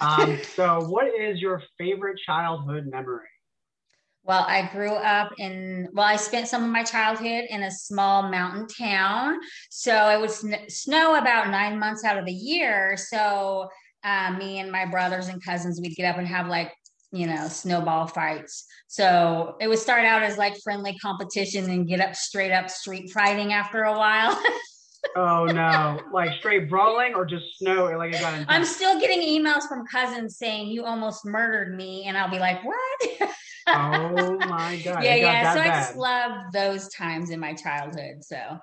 [0.00, 3.28] Um, so, what is your favorite childhood memory?
[4.26, 8.28] Well, I grew up in, well, I spent some of my childhood in a small
[8.28, 9.38] mountain town.
[9.70, 12.96] So it would sn- snow about nine months out of the year.
[12.96, 13.68] So
[14.02, 16.72] uh, me and my brothers and cousins, we'd get up and have like,
[17.12, 18.66] you know, snowball fights.
[18.88, 23.12] So it would start out as like friendly competition and get up straight up street
[23.12, 24.36] fighting after a while.
[25.16, 27.96] oh no, like straight brawling or just snow?
[27.96, 28.44] Like it got?
[28.48, 32.64] I'm still getting emails from cousins saying you almost murdered me, and I'll be like,
[32.64, 33.30] what?
[33.68, 35.04] oh my god!
[35.04, 35.54] Yeah, yeah.
[35.54, 35.70] So bad.
[35.70, 38.22] I just love those times in my childhood.
[38.22, 38.58] So.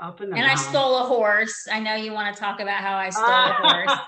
[0.00, 0.66] Up in the and mountain.
[0.66, 1.68] I stole a horse.
[1.70, 3.98] I know you want to talk about how I stole a horse.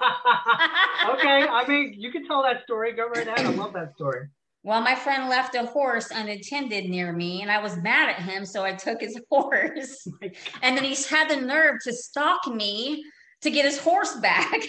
[1.18, 2.92] okay, I mean, you can tell that story.
[2.92, 3.46] Go right ahead.
[3.46, 4.26] I love that story.
[4.64, 8.44] Well, my friend left a horse unattended near me, and I was mad at him,
[8.44, 10.08] so I took his horse.
[10.08, 10.28] Oh
[10.62, 13.04] and then he's had the nerve to stalk me
[13.42, 14.60] to get his horse back.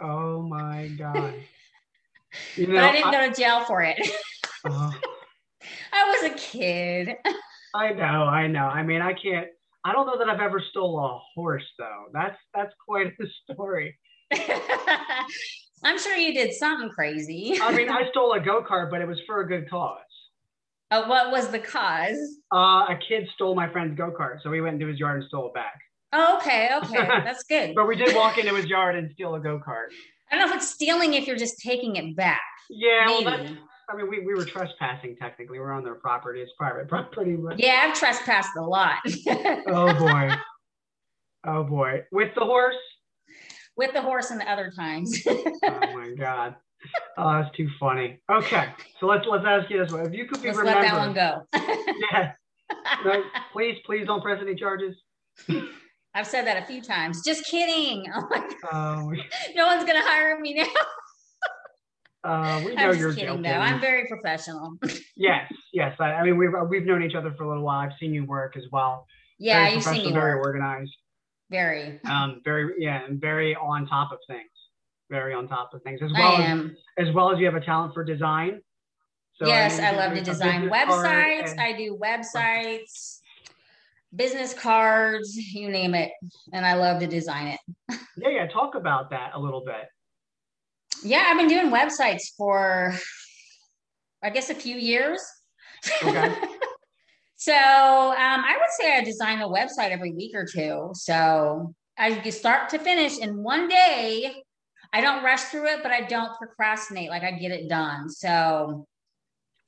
[0.00, 1.34] oh my god!
[2.56, 3.98] You know, but I didn't I, go to jail for it.
[4.66, 4.90] Uh,
[5.92, 7.16] I was a kid.
[7.74, 8.64] I know, I know.
[8.64, 9.48] I mean, I can't.
[9.84, 12.04] I don't know that I've ever stole a horse though.
[12.14, 13.98] That's that's quite a story.
[15.84, 17.58] I'm sure you did something crazy.
[17.60, 19.98] I mean, I stole a go kart, but it was for a good cause.
[20.90, 22.38] Uh, what was the cause?
[22.52, 25.28] Uh, a kid stole my friend's go kart, so we went into his yard and
[25.28, 25.78] stole it back.
[26.12, 27.74] Oh, okay, okay, that's good.
[27.74, 29.88] but we did walk into his yard and steal a go kart.
[30.34, 32.40] I don't know if it's stealing if you're just taking it back.
[32.68, 33.24] Yeah, Maybe.
[33.24, 33.46] well,
[33.88, 35.60] I mean, we, we were trespassing technically.
[35.60, 36.40] We're on their property.
[36.40, 37.36] It's private property.
[37.36, 37.60] But...
[37.60, 38.98] Yeah, I've trespassed a lot.
[39.68, 40.30] oh boy.
[41.46, 42.02] Oh boy.
[42.10, 42.74] With the horse?
[43.76, 45.22] with the horse and the other times.
[45.26, 46.56] oh my god.
[47.16, 48.20] Oh, that's too funny.
[48.30, 48.68] Okay,
[48.98, 50.98] so let's let's ask you this one: If you could be let's remembered, let that
[50.98, 51.46] one go.
[52.12, 52.32] yeah.
[53.04, 54.96] No, please, please don't press any charges.
[56.14, 57.22] I've said that a few times.
[57.24, 58.06] Just kidding.
[58.16, 59.12] Oh my oh.
[59.54, 60.66] No one's gonna hire me now.
[62.24, 63.42] Uh, we know you're kidding, joking.
[63.42, 63.50] Though.
[63.50, 64.78] I'm very professional.
[65.16, 65.94] yes, yes.
[66.00, 67.80] I, I, mean, we've we've known each other for a little while.
[67.80, 69.06] I've seen you work as well.
[69.38, 70.46] Yeah, you've seen me very work.
[70.46, 70.90] organized.
[71.50, 72.00] Very.
[72.08, 74.48] Um, very, yeah, and very on top of things.
[75.10, 76.36] Very on top of things as well.
[76.36, 76.74] I am.
[76.96, 78.62] As, as well as you have a talent for design.
[79.34, 81.50] So yes, I, I love to design websites.
[81.50, 83.18] And- I do websites,
[84.14, 86.10] business cards, you name it,
[86.52, 87.60] and I love to design it.
[88.16, 88.46] yeah, yeah.
[88.46, 89.88] Talk about that a little bit.
[91.02, 92.94] Yeah, I've been doing websites for,
[94.22, 95.20] I guess, a few years.
[96.02, 96.34] Okay.
[97.44, 100.92] So um, I would say I design a website every week or two.
[100.94, 104.42] So I start to finish in one day.
[104.94, 107.10] I don't rush through it, but I don't procrastinate.
[107.10, 108.08] Like I get it done.
[108.08, 108.86] So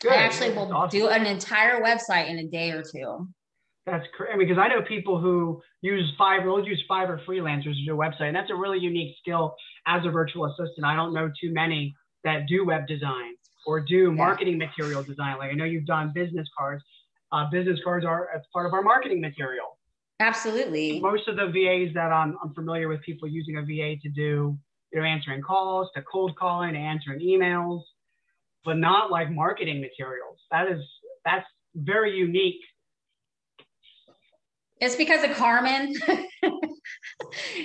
[0.01, 0.13] Good.
[0.13, 0.99] I actually will awesome.
[0.99, 3.29] do an entire website in a day or two.
[3.87, 7.94] That's crazy because I know people who use Fiverr, will use Fiverr freelancers to do
[7.94, 9.55] a website, and that's a really unique skill
[9.87, 10.85] as a virtual assistant.
[10.85, 11.94] I don't know too many
[12.25, 14.66] that do web design or do marketing yeah.
[14.66, 15.38] material design.
[15.38, 16.83] Like I know you've done business cards.
[17.31, 19.79] Uh, business cards are as part of our marketing material.
[20.18, 20.99] Absolutely.
[21.01, 24.57] Most of the VAs that I'm, I'm familiar with, people using a VA to do,
[24.92, 27.83] you know, answering calls, to cold calling, to answering emails,
[28.64, 30.38] but not like marketing materials.
[30.51, 30.81] That is
[31.25, 32.61] that's very unique
[34.81, 35.95] it's because of Carmen.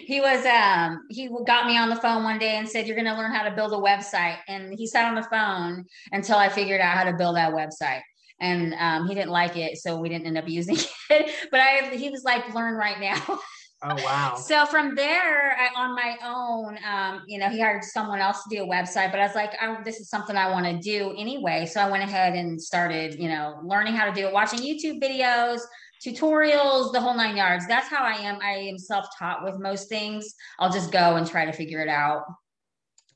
[0.05, 3.07] he was um he got me on the phone one day and said you're going
[3.07, 6.49] to learn how to build a website and he sat on the phone until I
[6.49, 8.01] figured out how to build that website
[8.39, 10.75] and um, he didn't like it so we didn't end up using
[11.09, 13.39] it but I he was like learn right now.
[13.83, 14.35] Oh wow!
[14.35, 18.55] So from there, I, on my own, um, you know, he hired someone else to
[18.55, 21.15] do a website, but I was like, I, this is something I want to do
[21.17, 21.65] anyway.
[21.65, 25.01] So I went ahead and started, you know, learning how to do it, watching YouTube
[25.01, 25.61] videos,
[26.05, 27.67] tutorials, the whole nine yards.
[27.67, 28.39] That's how I am.
[28.41, 30.33] I am self taught with most things.
[30.59, 32.23] I'll just go and try to figure it out.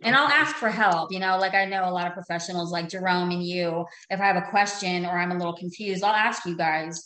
[0.02, 1.12] And I'll ask for help.
[1.12, 3.86] You know, like I know a lot of professionals like Jerome and you.
[4.10, 7.04] If I have a question or I'm a little confused, I'll ask you guys.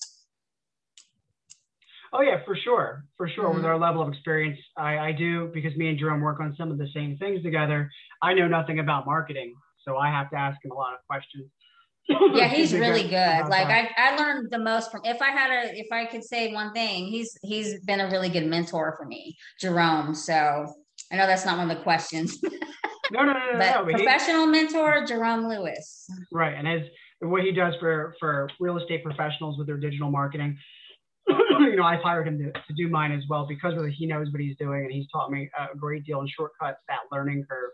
[2.12, 3.46] Oh yeah, for sure, for sure.
[3.46, 3.58] Mm-hmm.
[3.58, 6.72] With our level of experience, I, I do because me and Jerome work on some
[6.72, 7.90] of the same things together.
[8.22, 9.54] I know nothing about marketing,
[9.86, 11.46] so I have to ask him a lot of questions
[12.10, 13.48] yeah, he's really good.
[13.48, 16.54] Like I, I learned the most from if I had a if I could say
[16.54, 20.16] one thing, he's he's been a really good mentor for me, Jerome.
[20.16, 20.74] So
[21.12, 22.40] I know that's not one of the questions.
[23.12, 23.58] no, no, no, no.
[23.58, 26.08] but no, professional he, mentor, Jerome Lewis.
[26.32, 26.56] Right.
[26.56, 26.82] And as
[27.22, 30.58] what he does for for real estate professionals with their digital marketing.
[31.28, 34.32] you know, I've hired him to, to do mine as well because really he knows
[34.32, 37.70] what he's doing and he's taught me a great deal and shortcuts that learning curve.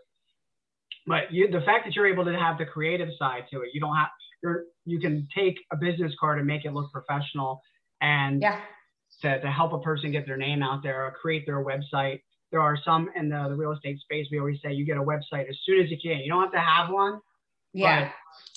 [1.06, 3.80] But you, the fact that you're able to have the creative side to it, you
[3.80, 4.08] don't have
[4.42, 7.60] you're, you can take a business card and make it look professional
[8.00, 8.60] and yeah.
[9.22, 12.20] to, to help a person get their name out there or create their website.
[12.52, 14.26] There are some in the, the real estate space.
[14.30, 16.20] We always say you get a website as soon as you can.
[16.20, 17.20] You don't have to have one.
[17.72, 18.04] Yeah.
[18.04, 18.12] But,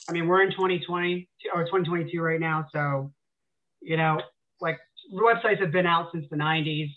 [0.10, 2.68] I mean, we're in 2020 or 2022 right now.
[2.72, 3.12] So,
[3.82, 4.22] you know,
[4.62, 4.78] like
[5.14, 6.90] websites have been out since the 90s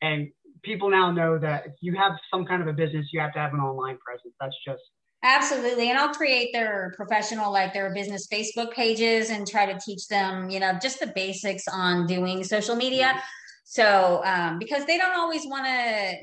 [0.00, 0.28] and
[0.62, 3.38] people now know that if you have some kind of a business, you have to
[3.38, 4.34] have an online presence.
[4.40, 4.82] That's just
[5.22, 5.90] Absolutely.
[5.90, 10.48] And I'll create their professional, like their business Facebook pages and try to teach them,
[10.48, 13.20] you know, just the basics on doing social media.
[13.64, 16.14] So, um, because they don't always want to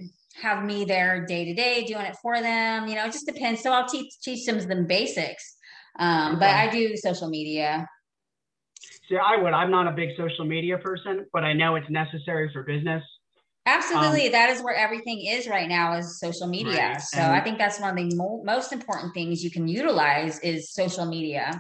[0.42, 3.62] have me there day to day doing it for them, you know, it just depends.
[3.62, 5.58] So I'll teach, teach them the basics.
[6.00, 7.88] Um, but I do social media.
[9.10, 9.54] See, I would.
[9.54, 13.04] I'm not a big social media person, but I know it's necessary for business.
[13.66, 14.28] Absolutely.
[14.28, 16.92] Um, that is where everything is right now is social media.
[16.92, 17.02] Right.
[17.02, 20.40] So and I think that's one of the mo- most important things you can utilize
[20.40, 21.60] is social media.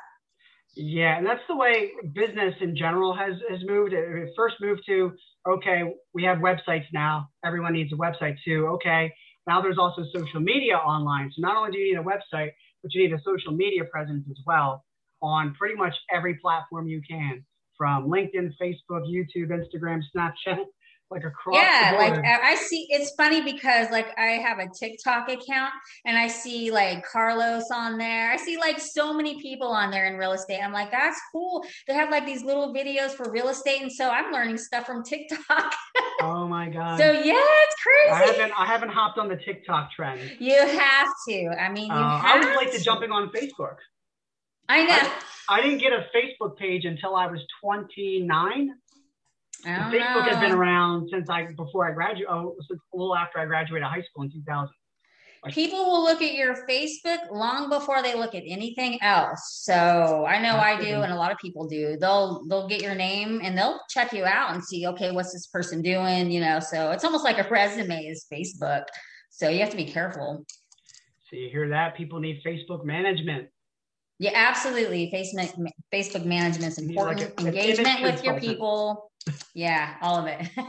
[0.76, 3.94] Yeah, and that's the way business in general has has moved.
[3.94, 5.13] It first moved to
[5.48, 7.30] okay, we have websites now.
[7.44, 8.68] Everyone needs a website too.
[8.74, 9.12] Okay,
[9.48, 11.32] now there's also social media online.
[11.32, 12.52] So not only do you need a website,
[12.84, 14.84] but you need a social media presence as well
[15.22, 17.44] on pretty much every platform you can,
[17.78, 20.65] from LinkedIn, Facebook, YouTube, Instagram, Snapchat,
[21.12, 25.72] like across yeah like i see it's funny because like i have a tiktok account
[26.06, 28.32] and i see like carlos on there.
[28.32, 30.60] I see like so many people on there in real estate.
[30.62, 31.65] I'm like that's cool.
[31.88, 33.82] They have like these little videos for real estate.
[33.82, 35.74] And so i'm learning stuff from tiktok.
[36.22, 36.98] Oh my god.
[36.98, 38.12] So yeah it's crazy.
[38.12, 40.22] i haven't i haven't hopped on the tiktok trend.
[40.39, 41.48] You have to.
[41.60, 43.76] I mean you uh, i was late to jumping on facebook.
[44.68, 44.98] I know.
[45.50, 48.72] I, I didn't get a facebook page until i was 29
[49.65, 50.32] Facebook know.
[50.32, 52.28] has been around since I before I graduated.
[52.30, 54.69] Oh, a little after I graduated high school in 2000.
[55.49, 59.62] People will look at your Facebook long before they look at anything else.
[59.62, 61.97] So I know I do, and a lot of people do.
[61.99, 65.47] They'll they'll get your name and they'll check you out and see, okay, what's this
[65.47, 66.32] person doing?
[66.32, 68.86] You know, so it's almost like a resume is Facebook.
[69.30, 70.45] So you have to be careful.
[71.30, 71.95] So you hear that?
[71.95, 73.49] People need Facebook management.
[74.18, 75.11] Yeah, absolutely.
[75.13, 77.38] Facebook Facebook management is important.
[77.41, 79.11] Like a, Engagement with your people
[79.53, 80.47] yeah, all of it.
[80.57, 80.63] uh,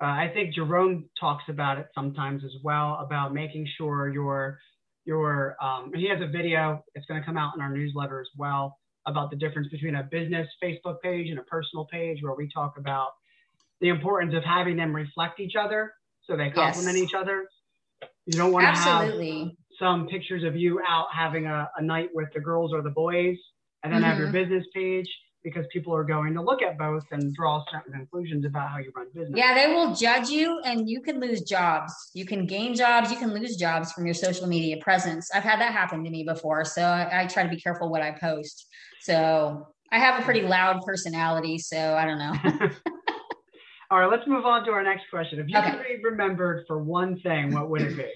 [0.00, 4.58] I think Jerome talks about it sometimes as well about making sure your
[5.04, 6.82] your um, he has a video.
[6.94, 10.02] It's going to come out in our newsletter as well about the difference between a
[10.02, 13.10] business Facebook page and a personal page, where we talk about
[13.80, 15.92] the importance of having them reflect each other
[16.24, 17.08] so they complement yes.
[17.08, 17.46] each other.
[18.26, 19.38] You don't want to Absolutely.
[19.38, 22.90] have some pictures of you out having a, a night with the girls or the
[22.90, 23.36] boys,
[23.82, 24.10] and then mm-hmm.
[24.10, 24.50] have your mm-hmm.
[24.50, 25.08] business page
[25.46, 28.90] because people are going to look at both and draw certain conclusions about how you
[28.96, 29.32] run business.
[29.36, 31.94] Yeah, they will judge you and you can lose jobs.
[32.14, 35.30] You can gain jobs, you can lose jobs from your social media presence.
[35.32, 36.64] I've had that happen to me before.
[36.64, 38.66] So I, I try to be careful what I post.
[39.02, 41.58] So I have a pretty loud personality.
[41.58, 42.68] So I don't know.
[43.92, 45.38] All right, let's move on to our next question.
[45.38, 45.70] If you okay.
[45.70, 48.10] could be remembered for one thing, what would it be?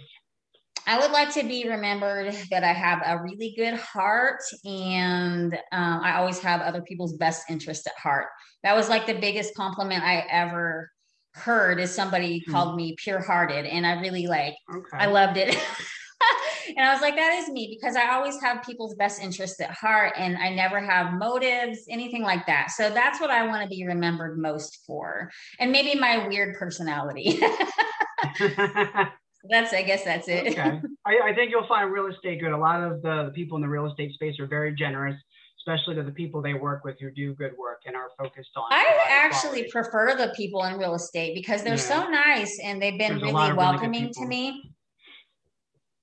[0.87, 6.01] I would like to be remembered that I have a really good heart and um,
[6.03, 8.26] I always have other people's best interest at heart.
[8.62, 10.91] That was like the biggest compliment I ever
[11.35, 12.53] heard is somebody mm-hmm.
[12.53, 14.99] called me pure hearted and I really like okay.
[14.99, 15.49] I loved it.
[16.76, 19.70] and I was like, that is me because I always have people's best interests at
[19.70, 22.70] heart and I never have motives, anything like that.
[22.70, 25.31] So that's what I want to be remembered most for.
[25.59, 27.41] And maybe my weird personality.
[29.49, 30.49] that's I guess that's it.
[30.49, 30.80] okay.
[31.07, 32.53] I, I, think you'll find real estate good.
[32.53, 35.16] A lot of the, the people in the real estate space are very generous,
[35.61, 38.64] especially to the people they work with who do good work and are focused on.
[38.70, 42.05] I actually prefer the people in real estate because they're yeah.
[42.05, 44.74] so nice and they've been There's really welcoming really to me.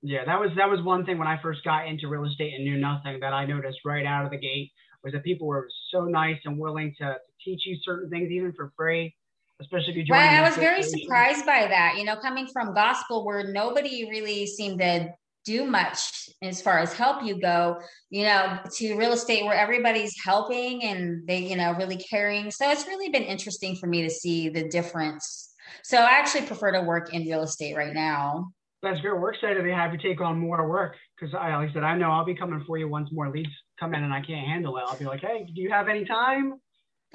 [0.02, 2.64] Yeah, that was that was one thing when I first got into real estate and
[2.64, 4.70] knew nothing that I noticed right out of the gate
[5.02, 8.52] was that people were so nice and willing to, to teach you certain things even
[8.52, 9.14] for free
[9.60, 10.18] especially if you join.
[10.18, 11.96] Right, I was very surprised by that.
[11.98, 15.08] You know, coming from gospel where nobody really seemed to
[15.44, 17.78] do much as far as help you go,
[18.10, 22.50] you know, to real estate where everybody's helping and they, you know, really caring.
[22.50, 25.54] So it's really been interesting for me to see the difference.
[25.82, 28.52] So I actually prefer to work in real estate right now.
[28.82, 29.18] That's great.
[29.18, 31.96] We're excited to have you take on more work because, I, like I said, I
[31.96, 33.48] know I'll be coming for you once more leads
[33.80, 34.84] come in and I can't handle it.
[34.86, 36.60] I'll be like, hey, do you have any time?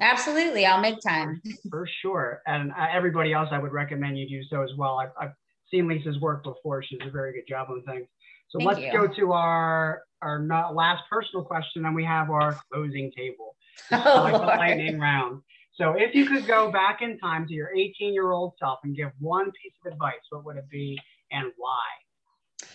[0.00, 1.40] Absolutely, I'll make time.
[1.70, 2.42] For sure.
[2.46, 4.98] And uh, everybody else, I would recommend you do so as well.
[4.98, 5.34] I've, I've
[5.70, 6.82] seen Lisa's work before.
[6.82, 8.06] She does a very good job on things.
[8.50, 8.92] So Thank let's you.
[8.92, 13.56] go to our our not last personal question, and we have our closing table.
[13.92, 15.42] Oh, like the lightning round.
[15.76, 18.96] So if you could go back in time to your 18 year old self and
[18.96, 20.98] give one piece of advice, what would it be
[21.32, 22.68] and why?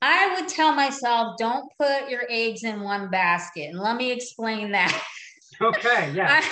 [0.00, 3.70] I would tell myself, don't put your eggs in one basket.
[3.70, 5.02] And let me explain that.
[5.60, 6.44] Okay, yeah.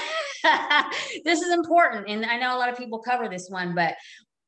[1.25, 2.09] this is important.
[2.09, 3.95] And I know a lot of people cover this one, but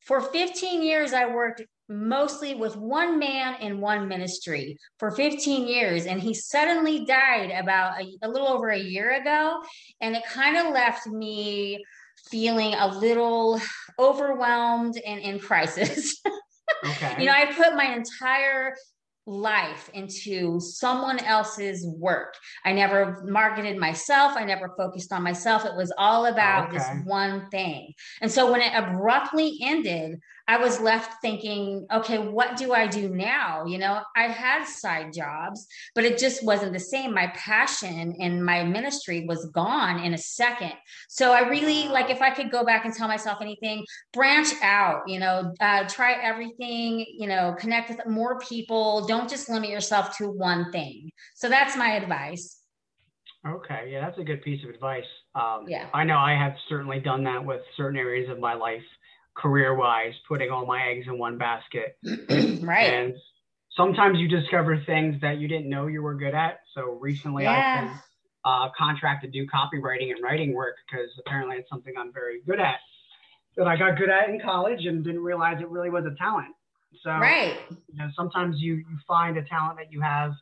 [0.00, 6.06] for 15 years, I worked mostly with one man in one ministry for 15 years.
[6.06, 9.62] And he suddenly died about a, a little over a year ago.
[10.00, 11.84] And it kind of left me
[12.30, 13.60] feeling a little
[13.98, 16.20] overwhelmed and in crisis.
[16.84, 17.14] Okay.
[17.20, 18.74] you know, I put my entire
[19.26, 22.34] life into someone else's work.
[22.64, 24.34] I never marketed myself.
[24.36, 25.64] I never focused on myself.
[25.64, 26.78] It was all about okay.
[26.78, 27.92] this one thing.
[28.20, 33.08] And so when it abruptly ended, I was left thinking, okay, what do I do
[33.08, 33.64] now?
[33.64, 37.12] You know, I had side jobs, but it just wasn't the same.
[37.12, 40.72] My passion and my ministry was gone in a second.
[41.08, 45.02] So I really like if I could go back and tell myself anything, branch out,
[45.08, 49.04] you know, uh, try everything, you know, connect with more people.
[49.06, 51.10] Don't just limit yourself to one thing.
[51.34, 52.60] So that's my advice.
[53.46, 55.04] Okay, yeah, that's a good piece of advice.
[55.34, 58.82] Um, yeah, I know I have certainly done that with certain areas of my life
[59.36, 61.98] career wise, putting all my eggs in one basket.
[62.62, 62.92] right.
[62.92, 63.14] And
[63.76, 66.60] sometimes you discover things that you didn't know you were good at.
[66.74, 67.52] So recently yeah.
[67.52, 67.98] I've been
[68.44, 72.60] uh, contracted to do copywriting and writing work because apparently it's something I'm very good
[72.60, 72.76] at
[73.56, 76.54] that I got good at in college and didn't realize it really was a talent.
[77.02, 77.56] So right.
[77.70, 80.32] you know, sometimes you, you find a talent that you have,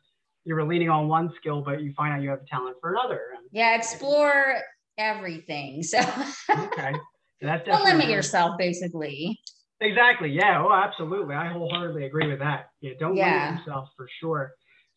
[0.45, 2.93] you were leaning on one skill, but you find out you have a talent for
[2.93, 3.21] another.
[3.51, 4.57] Yeah, explore
[4.97, 5.83] everything.
[5.83, 5.99] So
[6.49, 6.93] okay.
[7.41, 9.39] That's Don't limit yourself, basically.
[9.81, 10.29] Exactly.
[10.29, 10.63] Yeah.
[10.63, 11.35] Oh, absolutely.
[11.35, 12.69] I wholeheartedly agree with that.
[12.81, 12.93] Yeah.
[12.99, 13.47] Don't yeah.
[13.47, 14.53] limit yourself for sure.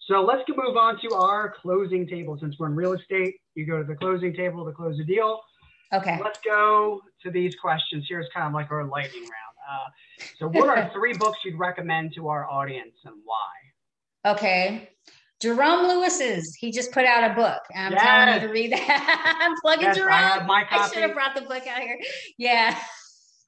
[0.09, 2.39] So let's move on to our closing table.
[2.41, 5.41] Since we're in real estate, you go to the closing table to close the deal.
[5.93, 6.19] Okay.
[6.23, 8.07] Let's go to these questions.
[8.09, 9.33] Here's kind of like our lightning round.
[9.71, 14.33] Uh, so, what are three books you'd recommend to our audience and why?
[14.33, 14.91] Okay.
[15.41, 16.57] Jerome Lewis's.
[16.57, 17.61] He just put out a book.
[17.75, 18.03] I'm yes.
[18.03, 19.37] telling you to read that.
[19.41, 20.11] I'm plugging yes, Jerome.
[20.13, 21.99] I, I should have brought the book out here.
[22.39, 22.79] Yeah.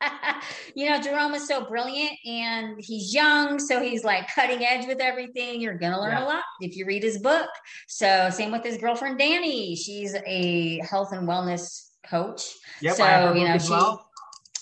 [0.74, 5.00] you know, Jerome is so brilliant and he's young, so he's like cutting edge with
[5.00, 5.60] everything.
[5.60, 6.24] You're gonna learn yeah.
[6.24, 7.48] a lot if you read his book.
[7.88, 9.76] So same with his girlfriend Danny.
[9.76, 12.42] She's a health and wellness coach.
[12.80, 14.08] Yep, so you know, she well.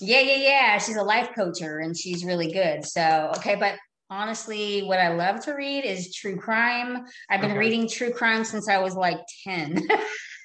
[0.01, 0.79] yeah, yeah, yeah.
[0.79, 2.85] She's a life coacher and she's really good.
[2.85, 3.77] So okay, but
[4.11, 7.05] honestly, what I love to read is true crime.
[7.29, 7.59] I've been okay.
[7.59, 9.87] reading true crime since I was like 10.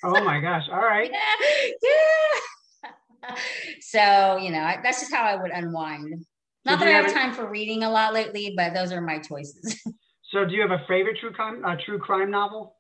[0.03, 0.63] oh my gosh.
[0.71, 1.11] All right.
[1.11, 1.79] Yeah.
[3.23, 3.35] yeah.
[3.81, 6.25] so, you know, I, that's just how I would unwind.
[6.65, 9.01] Not so that I have, have time for reading a lot lately, but those are
[9.01, 9.81] my choices.
[10.31, 12.75] so, do you have a favorite true crime, uh, true crime novel?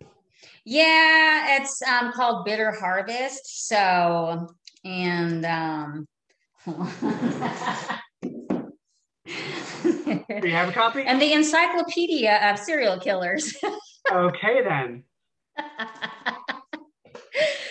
[0.65, 3.67] Yeah, it's um, called Bitter Harvest.
[3.67, 4.47] So,
[4.85, 6.07] and um,
[9.25, 11.01] Do you have a copy?
[11.07, 13.53] and the Encyclopedia of Serial Killers.
[14.11, 15.03] okay, then.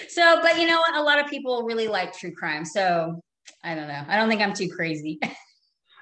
[0.08, 0.94] so, but you know what?
[0.96, 2.64] A lot of people really like true crime.
[2.64, 3.20] So,
[3.64, 4.02] I don't know.
[4.08, 5.18] I don't think I'm too crazy.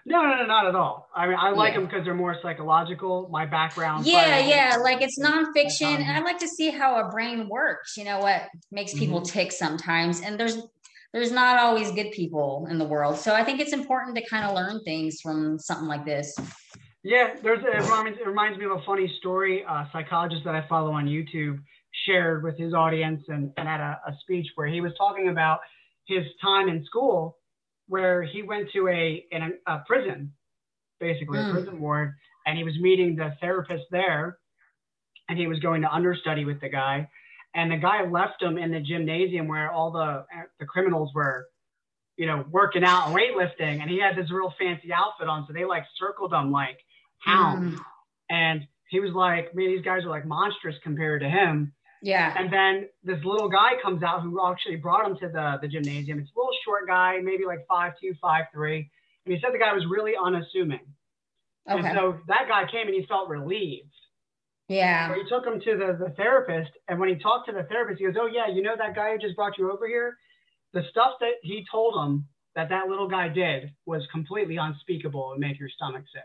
[0.06, 1.08] No, no, no, not at all.
[1.14, 1.80] I mean, I like Yeah.
[1.80, 3.28] them because they're more psychological.
[3.30, 4.06] My background.
[4.06, 4.76] yeah, yeah.
[4.82, 5.98] Like it's nonfiction.
[6.00, 7.96] And I like to see how a brain works.
[7.98, 9.38] You know what makes people Mm-hmm.
[9.38, 10.22] tick sometimes.
[10.22, 10.56] And there's
[11.12, 13.16] there's not always good people in the world.
[13.16, 16.34] So I think it's important to kind of learn things from something like this.
[17.02, 19.62] Yeah, there's it reminds, it reminds me of a funny story.
[19.62, 21.58] A psychologist that I follow on YouTube
[22.06, 25.60] shared with his audience and, and at a, a speech where he was talking about
[26.06, 27.38] his time in school,
[27.88, 30.32] where he went to a in a, prison,
[31.00, 31.52] basically a Mm.
[31.52, 32.12] prison ward,
[32.46, 34.38] and he was meeting the therapist there,
[35.28, 37.08] and he was going to understudy with the guy,
[37.54, 40.24] and the guy left him in the gymnasium where all the
[40.58, 41.46] the criminals were
[42.20, 45.46] you know, working out and weightlifting, and he had this real fancy outfit on.
[45.46, 46.76] So they like circled him like
[47.20, 47.78] hounds.
[47.78, 47.84] Mm.
[48.28, 51.72] And he was like, man, these guys are like monstrous compared to him.
[52.02, 52.34] Yeah.
[52.36, 56.18] And then this little guy comes out who actually brought him to the, the gymnasium.
[56.18, 58.90] It's a little short guy, maybe like five two, five three.
[59.24, 60.80] And he said the guy was really unassuming.
[61.70, 61.88] Okay.
[61.88, 63.94] And so that guy came and he felt relieved.
[64.70, 65.08] Yeah.
[65.08, 66.70] So he took him to the, the therapist.
[66.88, 69.12] And when he talked to the therapist, he goes, Oh, yeah, you know that guy
[69.12, 70.16] who just brought you over here?
[70.72, 75.40] The stuff that he told him that that little guy did was completely unspeakable and
[75.40, 76.22] make your stomach sick.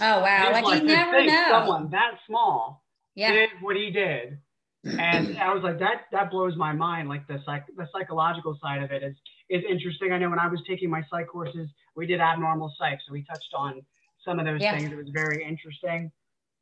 [0.00, 0.50] Oh wow.
[0.52, 1.46] Was Like, you never think know.
[1.50, 2.84] Someone that small
[3.14, 3.32] yeah.
[3.32, 4.38] did what he did.
[4.84, 7.08] And I was like, that that blows my mind.
[7.08, 9.16] Like the psych the psychological side of it is
[9.48, 10.12] is interesting.
[10.12, 13.24] I know when I was taking my psych courses, we did abnormal psych, so we
[13.24, 13.82] touched on
[14.24, 14.76] some of those Yeah.
[14.76, 14.92] things.
[14.92, 16.10] It was very interesting.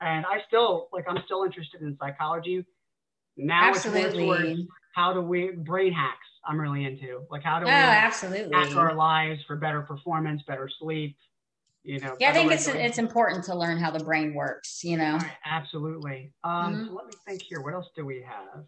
[0.01, 2.64] And I still like I'm still interested in psychology.
[3.36, 4.68] Now it's towards Absolutely.
[4.95, 7.22] how do we brain hacks I'm really into.
[7.30, 8.55] Like how do Oh, we absolutely.
[8.55, 11.16] hack our lives for better performance, better sleep,
[11.82, 12.16] you know.
[12.20, 15.16] Yeah, I think it's it's important to learn how the brain works, you know.
[15.16, 16.32] Right, absolutely.
[16.45, 16.88] Um, Mhm.
[16.88, 17.61] so let me think here.
[17.62, 18.64] What else do we have?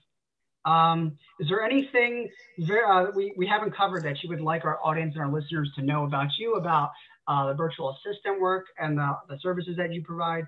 [0.64, 4.80] Um, is there anything ver- uh, we, we haven't covered that you would like our
[4.82, 6.90] audience and our listeners to know about you, about
[7.28, 10.44] uh, the virtual assistant work and the, the services that you provide?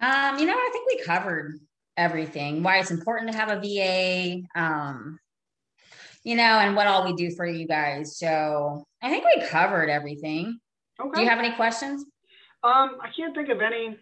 [0.00, 1.58] Um, you know, I think we covered
[1.96, 2.62] everything.
[2.62, 5.18] Why it's important to have a VA, um,
[6.24, 8.18] you know, and what all we do for you guys.
[8.18, 10.58] So I think we covered everything.
[11.00, 11.10] Okay.
[11.14, 12.04] Do you have any questions?
[12.62, 13.96] um, I can't think of any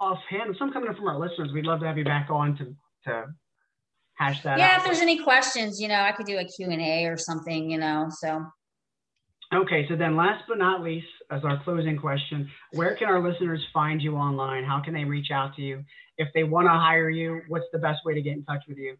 [0.00, 0.54] offhand.
[0.58, 1.52] Some coming in from our listeners.
[1.52, 2.74] We'd love to have you back on to,
[3.04, 3.24] to
[4.14, 4.78] hash that yeah, out.
[4.78, 8.08] if there's any questions, you know, I could do a Q&A or something, you know.
[8.10, 8.44] So
[9.54, 13.64] Okay, so then last but not least, as our closing question, where can our listeners
[13.72, 14.64] find you online?
[14.64, 15.84] How can they reach out to you?
[16.18, 18.78] If they want to hire you, what's the best way to get in touch with
[18.78, 18.96] you?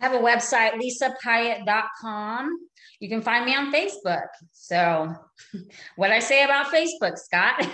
[0.00, 2.58] I have a website, lisapiatt.com.
[3.00, 4.26] You can find me on Facebook.
[4.52, 5.14] So
[5.96, 7.66] what I say about Facebook, Scott?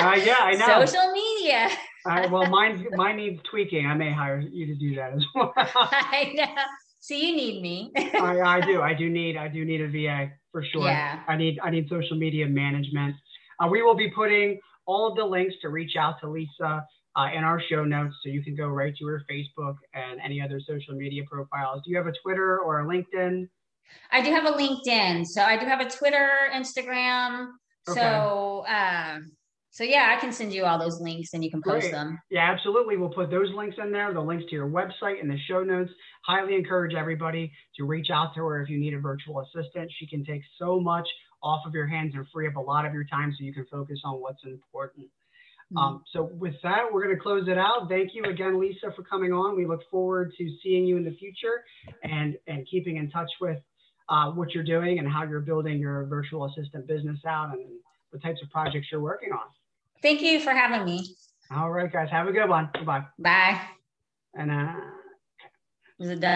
[0.00, 0.66] Uh, yeah, I know.
[0.86, 1.68] Social media.
[2.06, 3.86] All right, well, mine, mine needs tweaking.
[3.86, 5.52] I may hire you to do that as well.
[5.56, 6.62] I know.
[7.00, 7.92] So you need me.
[7.96, 8.80] I, I do.
[8.80, 9.36] I do need.
[9.36, 10.86] I do need a VA for sure.
[10.86, 11.18] Yeah.
[11.26, 11.58] I need.
[11.64, 13.16] I need social media management.
[13.58, 16.86] Uh, we will be putting all of the links to reach out to Lisa
[17.16, 20.40] uh, in our show notes, so you can go right to her Facebook and any
[20.40, 21.82] other social media profiles.
[21.84, 23.48] Do you have a Twitter or a LinkedIn?
[24.12, 25.26] I do have a LinkedIn.
[25.26, 27.48] So I do have a Twitter, Instagram.
[27.88, 29.32] So um,
[29.74, 31.90] so yeah, I can send you all those links and you can post Great.
[31.90, 32.20] them.
[32.30, 32.96] Yeah, absolutely.
[32.96, 35.90] We'll put those links in there, the links to your website and the show notes.
[36.24, 39.90] Highly encourage everybody to reach out to her if you need a virtual assistant.
[39.98, 41.08] She can take so much
[41.42, 43.66] off of your hands and free up a lot of your time so you can
[43.68, 45.06] focus on what's important.
[45.72, 45.78] Mm-hmm.
[45.78, 47.88] Um, so with that, we're going to close it out.
[47.88, 49.56] Thank you again, Lisa, for coming on.
[49.56, 51.64] We look forward to seeing you in the future
[52.04, 53.58] and, and keeping in touch with
[54.08, 57.66] uh, what you're doing and how you're building your virtual assistant business out and
[58.12, 59.40] the types of projects you're working on.
[60.04, 61.16] Thank you for having me.
[61.50, 62.10] All right, guys.
[62.10, 62.68] Have a good one.
[62.74, 63.04] Goodbye.
[63.18, 63.58] Bye.
[64.34, 64.74] And uh,
[65.98, 66.32] Is it done?